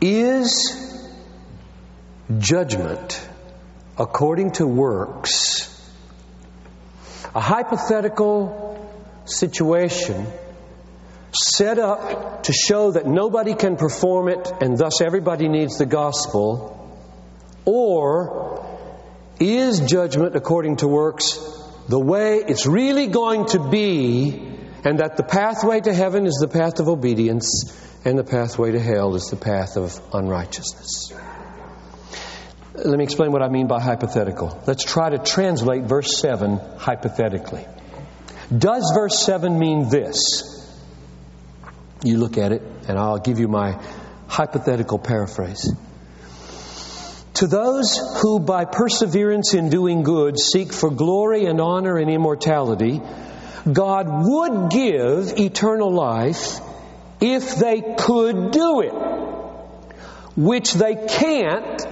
Is 0.00 1.10
judgment 2.38 3.28
according 3.98 4.52
to 4.52 4.66
works 4.66 5.70
a 7.34 7.40
hypothetical 7.40 8.74
situation 9.24 10.26
set 11.34 11.78
up 11.78 12.44
to 12.44 12.52
show 12.52 12.92
that 12.92 13.06
nobody 13.06 13.54
can 13.54 13.76
perform 13.76 14.28
it 14.28 14.52
and 14.60 14.78
thus 14.78 15.00
everybody 15.00 15.48
needs 15.48 15.78
the 15.78 15.86
gospel? 15.86 16.70
Or 17.64 18.66
is 19.40 19.80
judgment 19.80 20.36
according 20.36 20.76
to 20.76 20.88
works 20.88 21.38
the 21.88 21.98
way 21.98 22.36
it's 22.38 22.66
really 22.66 23.08
going 23.08 23.46
to 23.46 23.68
be 23.68 24.54
and 24.84 24.98
that 25.00 25.16
the 25.16 25.22
pathway 25.22 25.80
to 25.80 25.92
heaven 25.92 26.26
is 26.26 26.36
the 26.40 26.48
path 26.48 26.78
of 26.78 26.88
obedience, 26.88 27.72
and 28.04 28.18
the 28.18 28.24
pathway 28.24 28.72
to 28.72 28.78
hell 28.78 29.14
is 29.14 29.24
the 29.30 29.36
path 29.36 29.78
of 29.78 29.98
unrighteousness. 30.12 31.12
Let 32.74 32.98
me 32.98 33.04
explain 33.04 33.32
what 33.32 33.40
I 33.40 33.48
mean 33.48 33.66
by 33.66 33.80
hypothetical. 33.80 34.62
Let's 34.66 34.84
try 34.84 35.08
to 35.08 35.18
translate 35.18 35.84
verse 35.84 36.18
7 36.18 36.58
hypothetically. 36.76 37.66
Does 38.56 38.92
verse 38.94 39.18
7 39.24 39.58
mean 39.58 39.88
this? 39.88 40.53
You 42.04 42.18
look 42.18 42.38
at 42.38 42.52
it, 42.52 42.62
and 42.86 42.98
I'll 42.98 43.18
give 43.18 43.38
you 43.40 43.48
my 43.48 43.80
hypothetical 44.28 44.98
paraphrase. 44.98 45.72
To 47.34 47.46
those 47.48 47.98
who, 48.20 48.38
by 48.38 48.64
perseverance 48.64 49.54
in 49.54 49.70
doing 49.70 50.02
good, 50.02 50.38
seek 50.38 50.72
for 50.72 50.90
glory 50.90 51.46
and 51.46 51.60
honor 51.60 51.96
and 51.96 52.10
immortality, 52.10 53.00
God 53.70 54.06
would 54.08 54.70
give 54.70 55.38
eternal 55.38 55.92
life 55.92 56.60
if 57.20 57.56
they 57.56 57.96
could 57.98 58.50
do 58.52 58.82
it, 58.82 58.92
which 60.36 60.74
they 60.74 60.94
can't 61.08 61.82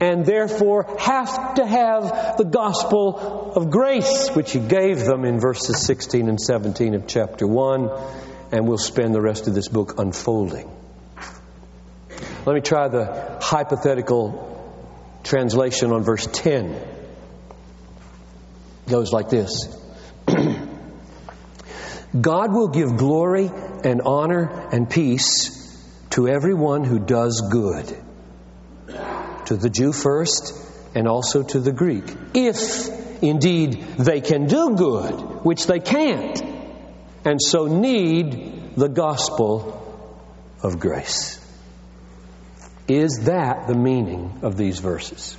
and 0.00 0.26
therefore 0.26 0.96
have 0.98 1.54
to 1.54 1.66
have 1.66 2.36
the 2.36 2.44
gospel 2.44 3.52
of 3.54 3.70
grace, 3.70 4.28
which 4.30 4.52
He 4.52 4.58
gave 4.58 4.98
them 4.98 5.24
in 5.24 5.38
verses 5.40 5.86
16 5.86 6.28
and 6.28 6.40
17 6.40 6.94
of 6.94 7.06
chapter 7.06 7.46
1, 7.46 7.90
and 8.52 8.66
we'll 8.66 8.78
spend 8.78 9.14
the 9.14 9.20
rest 9.20 9.46
of 9.46 9.54
this 9.54 9.68
book 9.68 9.98
unfolding. 9.98 10.70
Let 12.46 12.54
me 12.54 12.60
try 12.60 12.88
the 12.88 13.38
hypothetical 13.40 14.46
translation 15.22 15.92
on 15.92 16.02
verse 16.02 16.26
10. 16.26 16.66
It 16.66 16.84
goes 18.88 19.12
like 19.12 19.28
this 19.28 19.76
God 22.20 22.52
will 22.52 22.68
give 22.68 22.96
glory 22.96 23.50
and 23.84 24.02
honor 24.02 24.68
and 24.72 24.88
peace 24.88 25.56
to 26.10 26.28
everyone 26.28 26.84
who 26.84 26.98
does 26.98 27.40
good 27.52 27.96
to 29.46 29.56
the 29.56 29.70
Jew 29.70 29.92
first 29.92 30.54
and 30.94 31.06
also 31.06 31.42
to 31.42 31.60
the 31.60 31.72
Greek. 31.72 32.04
If 32.34 32.88
indeed 33.22 33.82
they 33.98 34.20
can 34.20 34.46
do 34.46 34.74
good, 34.76 35.44
which 35.44 35.66
they 35.66 35.80
can't, 35.80 36.39
and 37.24 37.40
so 37.40 37.66
need 37.66 38.74
the 38.76 38.88
gospel 38.88 39.76
of 40.62 40.78
grace. 40.78 41.38
Is 42.88 43.24
that 43.24 43.68
the 43.68 43.74
meaning 43.74 44.40
of 44.42 44.56
these 44.56 44.78
verses? 44.78 45.36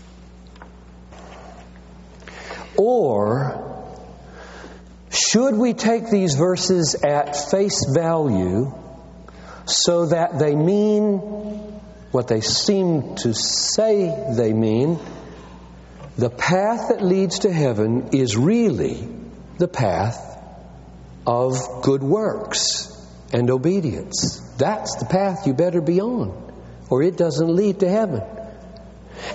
Or 2.77 3.71
should 5.09 5.55
we 5.55 5.73
take 5.73 6.09
these 6.09 6.35
verses 6.35 6.95
at 6.95 7.35
face 7.35 7.85
value 7.93 8.73
so 9.65 10.07
that 10.07 10.39
they 10.39 10.55
mean 10.55 11.17
what 12.11 12.27
they 12.27 12.41
seem 12.41 13.15
to 13.15 13.33
say 13.33 14.33
they 14.35 14.53
mean, 14.53 14.99
the 16.17 16.29
path 16.29 16.89
that 16.89 17.01
leads 17.01 17.39
to 17.39 17.51
heaven 17.51 18.09
is 18.13 18.35
really 18.35 19.07
the 19.57 19.67
path 19.67 20.30
of 21.25 21.81
good 21.81 22.03
works 22.03 22.87
and 23.33 23.49
obedience. 23.49 24.39
That's 24.57 24.95
the 24.97 25.05
path 25.05 25.47
you 25.47 25.53
better 25.53 25.81
be 25.81 26.01
on, 26.01 26.53
or 26.89 27.03
it 27.03 27.17
doesn't 27.17 27.49
lead 27.49 27.79
to 27.81 27.89
heaven. 27.89 28.21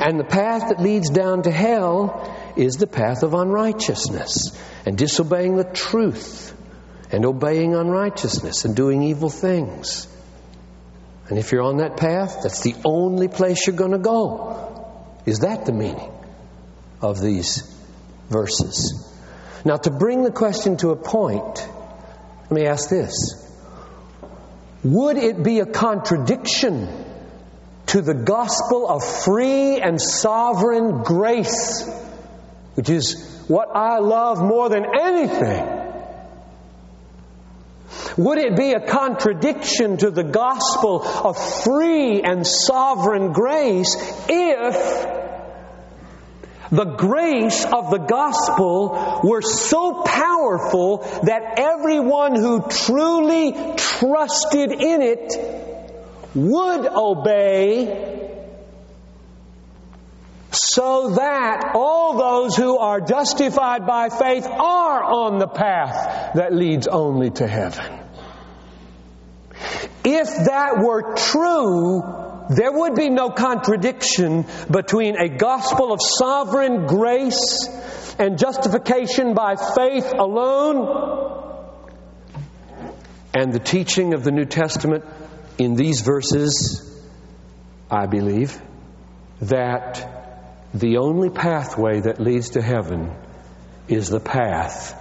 And 0.00 0.18
the 0.18 0.24
path 0.24 0.68
that 0.68 0.80
leads 0.80 1.10
down 1.10 1.42
to 1.42 1.50
hell 1.50 2.34
is 2.56 2.76
the 2.76 2.86
path 2.86 3.22
of 3.22 3.34
unrighteousness 3.34 4.58
and 4.84 4.98
disobeying 4.98 5.56
the 5.56 5.64
truth 5.64 6.54
and 7.10 7.24
obeying 7.24 7.74
unrighteousness 7.74 8.64
and 8.64 8.74
doing 8.74 9.02
evil 9.02 9.30
things. 9.30 10.08
And 11.28 11.38
if 11.38 11.52
you're 11.52 11.62
on 11.62 11.78
that 11.78 11.96
path, 11.96 12.40
that's 12.42 12.62
the 12.62 12.74
only 12.84 13.28
place 13.28 13.66
you're 13.66 13.76
going 13.76 13.92
to 13.92 13.98
go. 13.98 15.14
Is 15.24 15.40
that 15.40 15.66
the 15.66 15.72
meaning 15.72 16.12
of 17.00 17.20
these 17.20 17.62
verses? 18.28 19.02
Now, 19.64 19.76
to 19.76 19.90
bring 19.90 20.22
the 20.22 20.30
question 20.30 20.76
to 20.78 20.90
a 20.90 20.96
point, 20.96 21.68
let 22.48 22.52
me 22.52 22.66
ask 22.66 22.88
this 22.88 23.50
Would 24.84 25.16
it 25.16 25.42
be 25.42 25.60
a 25.60 25.66
contradiction 25.66 26.88
to 27.86 28.02
the 28.02 28.14
gospel 28.14 28.88
of 28.88 29.04
free 29.04 29.80
and 29.80 30.00
sovereign 30.00 31.02
grace, 31.02 31.88
which 32.74 32.90
is 32.90 33.44
what 33.48 33.68
I 33.74 33.98
love 33.98 34.40
more 34.40 34.68
than 34.68 34.84
anything? 35.00 35.76
Would 38.16 38.38
it 38.38 38.56
be 38.56 38.72
a 38.72 38.80
contradiction 38.80 39.98
to 39.98 40.10
the 40.10 40.24
gospel 40.24 41.02
of 41.02 41.36
free 41.64 42.22
and 42.22 42.46
sovereign 42.46 43.32
grace 43.32 43.94
if 44.28 45.16
the 46.70 46.84
grace 46.84 47.64
of 47.64 47.90
the 47.90 47.98
gospel 47.98 49.20
were 49.24 49.42
so 49.42 50.02
powerful 50.02 50.98
that 51.22 51.58
everyone 51.58 52.36
who 52.36 52.62
truly 52.68 53.52
trusted 53.76 54.72
in 54.72 55.02
it 55.02 55.32
would 56.34 56.86
obey 56.86 58.16
so 60.50 61.10
that 61.10 61.72
all 61.74 62.16
those 62.16 62.56
who 62.56 62.78
are 62.78 63.00
justified 63.00 63.86
by 63.86 64.08
faith 64.08 64.46
are 64.46 65.04
on 65.04 65.38
the 65.38 65.46
path 65.46 66.34
that 66.34 66.54
leads 66.54 66.86
only 66.86 67.30
to 67.30 67.46
heaven. 67.46 68.00
If 70.04 70.28
that 70.46 70.78
were 70.78 71.14
true, 71.16 72.25
there 72.48 72.72
would 72.72 72.94
be 72.94 73.10
no 73.10 73.30
contradiction 73.30 74.46
between 74.70 75.16
a 75.16 75.28
gospel 75.28 75.92
of 75.92 76.00
sovereign 76.00 76.86
grace 76.86 77.68
and 78.18 78.38
justification 78.38 79.34
by 79.34 79.56
faith 79.56 80.12
alone 80.12 81.36
and 83.34 83.52
the 83.52 83.58
teaching 83.58 84.14
of 84.14 84.24
the 84.24 84.30
New 84.30 84.46
Testament 84.46 85.04
in 85.58 85.74
these 85.74 86.00
verses, 86.00 86.82
I 87.90 88.06
believe, 88.06 88.60
that 89.42 90.70
the 90.72 90.98
only 90.98 91.30
pathway 91.30 92.00
that 92.00 92.20
leads 92.20 92.50
to 92.50 92.62
heaven 92.62 93.14
is 93.88 94.08
the 94.08 94.20
path 94.20 94.94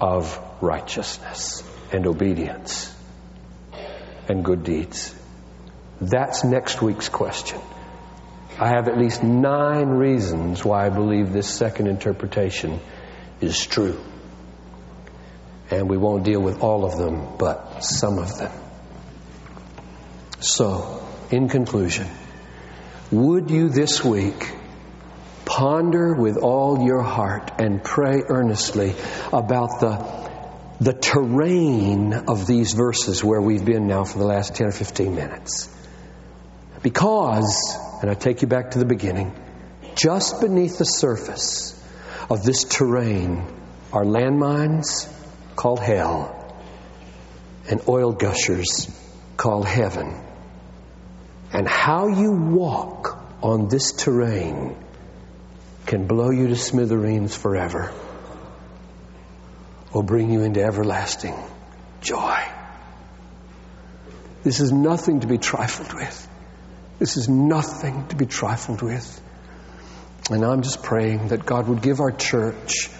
of 0.00 0.38
righteousness 0.60 1.62
and 1.92 2.06
obedience 2.06 2.94
and 4.28 4.44
good 4.44 4.64
deeds? 4.64 5.14
That's 6.00 6.44
next 6.44 6.80
week's 6.80 7.08
question. 7.08 7.60
I 8.58 8.68
have 8.68 8.88
at 8.88 8.98
least 8.98 9.22
nine 9.22 9.88
reasons 9.88 10.64
why 10.64 10.86
I 10.86 10.90
believe 10.90 11.32
this 11.32 11.48
second 11.48 11.86
interpretation 11.86 12.80
is 13.40 13.64
true. 13.66 14.00
And 15.70 15.88
we 15.88 15.96
won't 15.96 16.24
deal 16.24 16.40
with 16.40 16.60
all 16.60 16.84
of 16.84 16.96
them, 16.96 17.36
but 17.38 17.84
some 17.84 18.18
of 18.18 18.36
them. 18.38 18.52
So, 20.40 21.06
in 21.30 21.48
conclusion, 21.48 22.08
would 23.10 23.50
you 23.50 23.68
this 23.68 24.04
week 24.04 24.54
ponder 25.44 26.14
with 26.14 26.36
all 26.36 26.84
your 26.84 27.02
heart 27.02 27.50
and 27.58 27.82
pray 27.82 28.22
earnestly 28.28 28.94
about 29.32 29.80
the 29.80 30.28
the 30.80 30.92
terrain 30.92 32.12
of 32.12 32.46
these 32.46 32.72
verses 32.72 33.24
where 33.24 33.40
we've 33.40 33.64
been 33.64 33.88
now 33.88 34.04
for 34.04 34.18
the 34.18 34.24
last 34.24 34.54
10 34.54 34.68
or 34.68 34.72
15 34.72 35.12
minutes. 35.12 35.68
Because, 36.82 37.76
and 38.02 38.10
I 38.10 38.14
take 38.14 38.42
you 38.42 38.48
back 38.48 38.72
to 38.72 38.78
the 38.78 38.84
beginning, 38.84 39.34
just 39.94 40.40
beneath 40.40 40.78
the 40.78 40.84
surface 40.84 41.74
of 42.30 42.42
this 42.42 42.64
terrain 42.64 43.44
are 43.92 44.04
landmines 44.04 45.12
called 45.56 45.80
hell 45.80 46.34
and 47.68 47.80
oil 47.88 48.12
gushers 48.12 48.90
called 49.36 49.66
heaven. 49.66 50.14
And 51.52 51.66
how 51.66 52.08
you 52.08 52.32
walk 52.32 53.18
on 53.42 53.68
this 53.68 53.92
terrain 53.92 54.76
can 55.86 56.06
blow 56.06 56.30
you 56.30 56.48
to 56.48 56.56
smithereens 56.56 57.34
forever 57.34 57.92
or 59.92 60.02
bring 60.02 60.30
you 60.30 60.42
into 60.42 60.62
everlasting 60.62 61.34
joy. 62.02 62.44
This 64.44 64.60
is 64.60 64.70
nothing 64.70 65.20
to 65.20 65.26
be 65.26 65.38
trifled 65.38 65.92
with. 65.94 66.28
This 66.98 67.16
is 67.16 67.28
nothing 67.28 68.08
to 68.08 68.16
be 68.16 68.26
trifled 68.26 68.82
with. 68.82 69.20
And 70.30 70.44
I'm 70.44 70.62
just 70.62 70.82
praying 70.82 71.28
that 71.28 71.46
God 71.46 71.68
would 71.68 71.80
give 71.80 72.00
our 72.00 72.10
church 72.10 72.90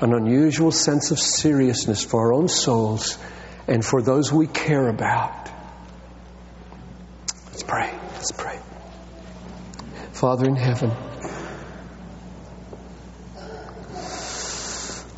an 0.00 0.12
unusual 0.12 0.70
sense 0.70 1.10
of 1.10 1.18
seriousness 1.18 2.04
for 2.04 2.20
our 2.20 2.32
own 2.34 2.48
souls 2.48 3.18
and 3.66 3.84
for 3.84 4.02
those 4.02 4.32
we 4.32 4.46
care 4.46 4.88
about. 4.88 5.50
Let's 7.46 7.62
pray. 7.62 7.90
Let's 8.12 8.32
pray. 8.32 8.58
Father 10.12 10.46
in 10.46 10.56
heaven, 10.56 10.92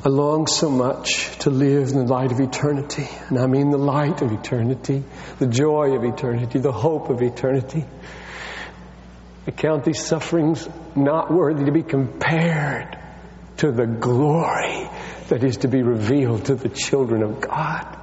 I 0.04 0.10
long 0.10 0.46
so 0.46 0.70
much 0.70 1.36
to 1.40 1.50
live 1.50 1.88
in 1.88 1.96
the 1.96 2.04
light 2.04 2.30
of 2.30 2.38
eternity. 2.38 3.08
And 3.28 3.38
I 3.38 3.46
mean 3.46 3.70
the 3.70 3.78
light 3.78 4.22
of 4.22 4.30
eternity, 4.30 5.02
the 5.40 5.48
joy 5.48 5.96
of 5.96 6.04
eternity, 6.04 6.60
the 6.60 6.70
hope 6.70 7.10
of 7.10 7.20
eternity. 7.20 7.84
I 9.48 9.50
count 9.50 9.84
these 9.84 10.00
sufferings 10.00 10.68
not 10.94 11.32
worthy 11.32 11.64
to 11.64 11.72
be 11.72 11.82
compared 11.82 12.96
to 13.56 13.72
the 13.72 13.86
glory 13.86 14.88
that 15.30 15.42
is 15.42 15.58
to 15.58 15.68
be 15.68 15.82
revealed 15.82 16.44
to 16.44 16.54
the 16.54 16.68
children 16.68 17.24
of 17.24 17.40
God. 17.40 17.96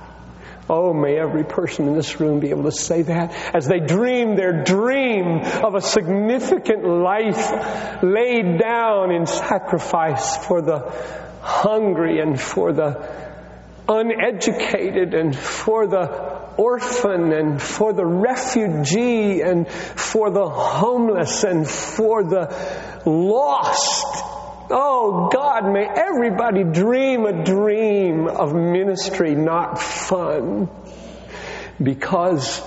Oh, 0.70 0.93
may 0.93 1.18
every 1.18 1.46
person 1.46 1.88
in 1.88 1.93
this 1.93 2.20
room 2.20 2.41
be 2.41 2.50
able 2.50 2.64
to 2.64 2.72
say 2.72 3.04
that 3.04 3.56
as 3.56 3.68
they 3.68 3.80
dream 3.80 4.36
their 4.36 4.64
dream 4.64 5.41
of 5.64 5.76
a 5.76 5.82
significant 5.82 6.84
life 6.84 8.04
laid 8.04 8.60
down 8.60 9.12
in 9.12 9.28
sacrifice 9.28 10.36
for 10.46 10.62
the 10.62 11.24
hungry 11.46 12.20
and 12.20 12.41
for 12.41 12.74
the 12.74 13.08
uneducated 13.88 15.14
and 15.14 15.38
for 15.38 15.86
the 15.86 16.08
orphan 16.58 17.32
and 17.32 17.62
for 17.62 17.93
the 17.93 18.06
refugee 18.06 19.41
and 19.41 19.68
for 19.70 20.32
the 20.32 20.50
homeless 20.50 21.43
and 21.43 21.70
for 21.70 22.24
the 22.24 22.48
lost. 23.06 24.06
Oh 24.72 25.30
God, 25.32 25.72
may 25.72 25.86
everybody 25.86 26.64
dream 26.64 27.28
a 27.28 27.43
dream 27.43 28.28
of 28.28 28.56
ministry, 28.56 29.36
not 29.36 29.80
fun. 29.80 30.68
Because 31.82 32.62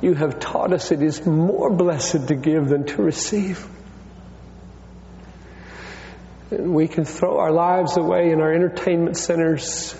you 0.00 0.14
have 0.14 0.38
taught 0.38 0.72
us 0.72 0.92
it 0.92 1.02
is 1.02 1.26
more 1.26 1.70
blessed 1.70 2.28
to 2.28 2.36
give 2.36 2.68
than 2.68 2.86
to 2.86 3.02
receive. 3.02 3.66
And 6.50 6.74
we 6.74 6.88
can 6.88 7.04
throw 7.04 7.38
our 7.38 7.52
lives 7.52 7.96
away 7.96 8.32
in 8.32 8.40
our 8.40 8.52
entertainment 8.52 9.16
centers, 9.16 9.94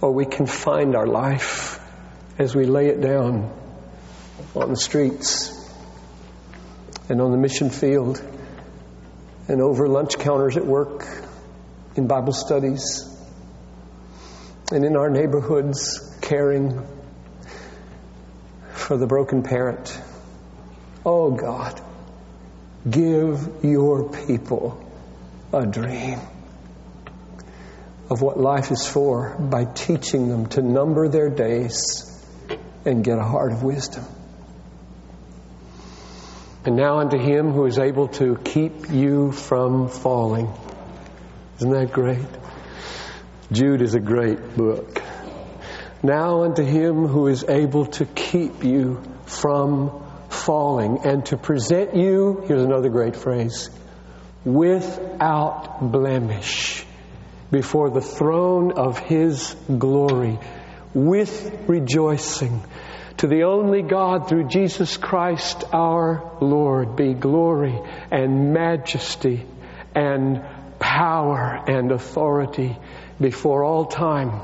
or 0.00 0.12
we 0.12 0.26
can 0.26 0.46
find 0.46 0.94
our 0.94 1.06
life 1.06 1.80
as 2.38 2.54
we 2.54 2.66
lay 2.66 2.88
it 2.88 3.00
down 3.00 3.50
on 4.54 4.68
the 4.68 4.76
streets 4.76 5.52
and 7.08 7.20
on 7.20 7.30
the 7.30 7.38
mission 7.38 7.70
field 7.70 8.22
and 9.48 9.60
over 9.62 9.88
lunch 9.88 10.18
counters 10.18 10.56
at 10.56 10.66
work, 10.66 11.06
in 11.96 12.06
Bible 12.06 12.32
studies, 12.32 13.08
and 14.72 14.84
in 14.84 14.96
our 14.96 15.08
neighborhoods, 15.08 16.18
caring 16.20 16.86
for 18.72 18.96
the 18.96 19.06
broken 19.06 19.42
parent. 19.42 19.98
Oh 21.06 21.30
God, 21.30 21.80
give 22.88 23.62
your 23.62 24.10
people 24.26 24.83
a 25.62 25.66
dream 25.66 26.20
of 28.10 28.20
what 28.20 28.38
life 28.38 28.70
is 28.70 28.86
for 28.86 29.36
by 29.38 29.64
teaching 29.64 30.28
them 30.28 30.46
to 30.46 30.62
number 30.62 31.08
their 31.08 31.30
days 31.30 32.10
and 32.84 33.02
get 33.02 33.18
a 33.18 33.22
heart 33.22 33.52
of 33.52 33.62
wisdom. 33.62 34.04
And 36.66 36.76
now 36.76 36.98
unto 37.00 37.18
him 37.18 37.52
who 37.52 37.66
is 37.66 37.78
able 37.78 38.08
to 38.08 38.36
keep 38.36 38.90
you 38.90 39.32
from 39.32 39.88
falling. 39.88 40.50
Isn't 41.58 41.70
that 41.70 41.92
great? 41.92 42.26
Jude 43.52 43.82
is 43.82 43.94
a 43.94 44.00
great 44.00 44.56
book. 44.56 45.02
Now 46.02 46.44
unto 46.44 46.62
him 46.62 47.06
who 47.06 47.28
is 47.28 47.44
able 47.48 47.86
to 47.86 48.06
keep 48.06 48.64
you 48.64 49.02
from 49.26 50.02
falling 50.28 51.00
and 51.04 51.24
to 51.26 51.36
present 51.36 51.94
you, 51.94 52.44
here's 52.46 52.62
another 52.62 52.88
great 52.88 53.16
phrase, 53.16 53.70
without 54.44 55.80
blemish 55.80 56.84
before 57.50 57.90
the 57.90 58.00
throne 58.00 58.72
of 58.72 58.98
his 58.98 59.54
glory 59.78 60.38
with 60.92 61.52
rejoicing. 61.66 62.62
To 63.18 63.26
the 63.28 63.44
only 63.44 63.82
God 63.82 64.28
through 64.28 64.48
Jesus 64.48 64.96
Christ 64.96 65.64
our 65.72 66.36
Lord 66.40 66.96
be 66.96 67.14
glory 67.14 67.78
and 68.10 68.52
majesty 68.52 69.46
and 69.94 70.42
power 70.78 71.64
and 71.66 71.92
authority 71.92 72.76
before 73.20 73.64
all 73.64 73.86
time, 73.86 74.40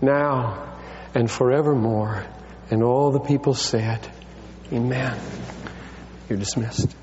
now 0.00 0.76
and 1.14 1.30
forevermore. 1.30 2.24
And 2.70 2.82
all 2.82 3.12
the 3.12 3.20
people 3.20 3.54
said, 3.54 4.00
Amen. 4.72 5.16
You're 6.28 6.38
dismissed. 6.38 6.94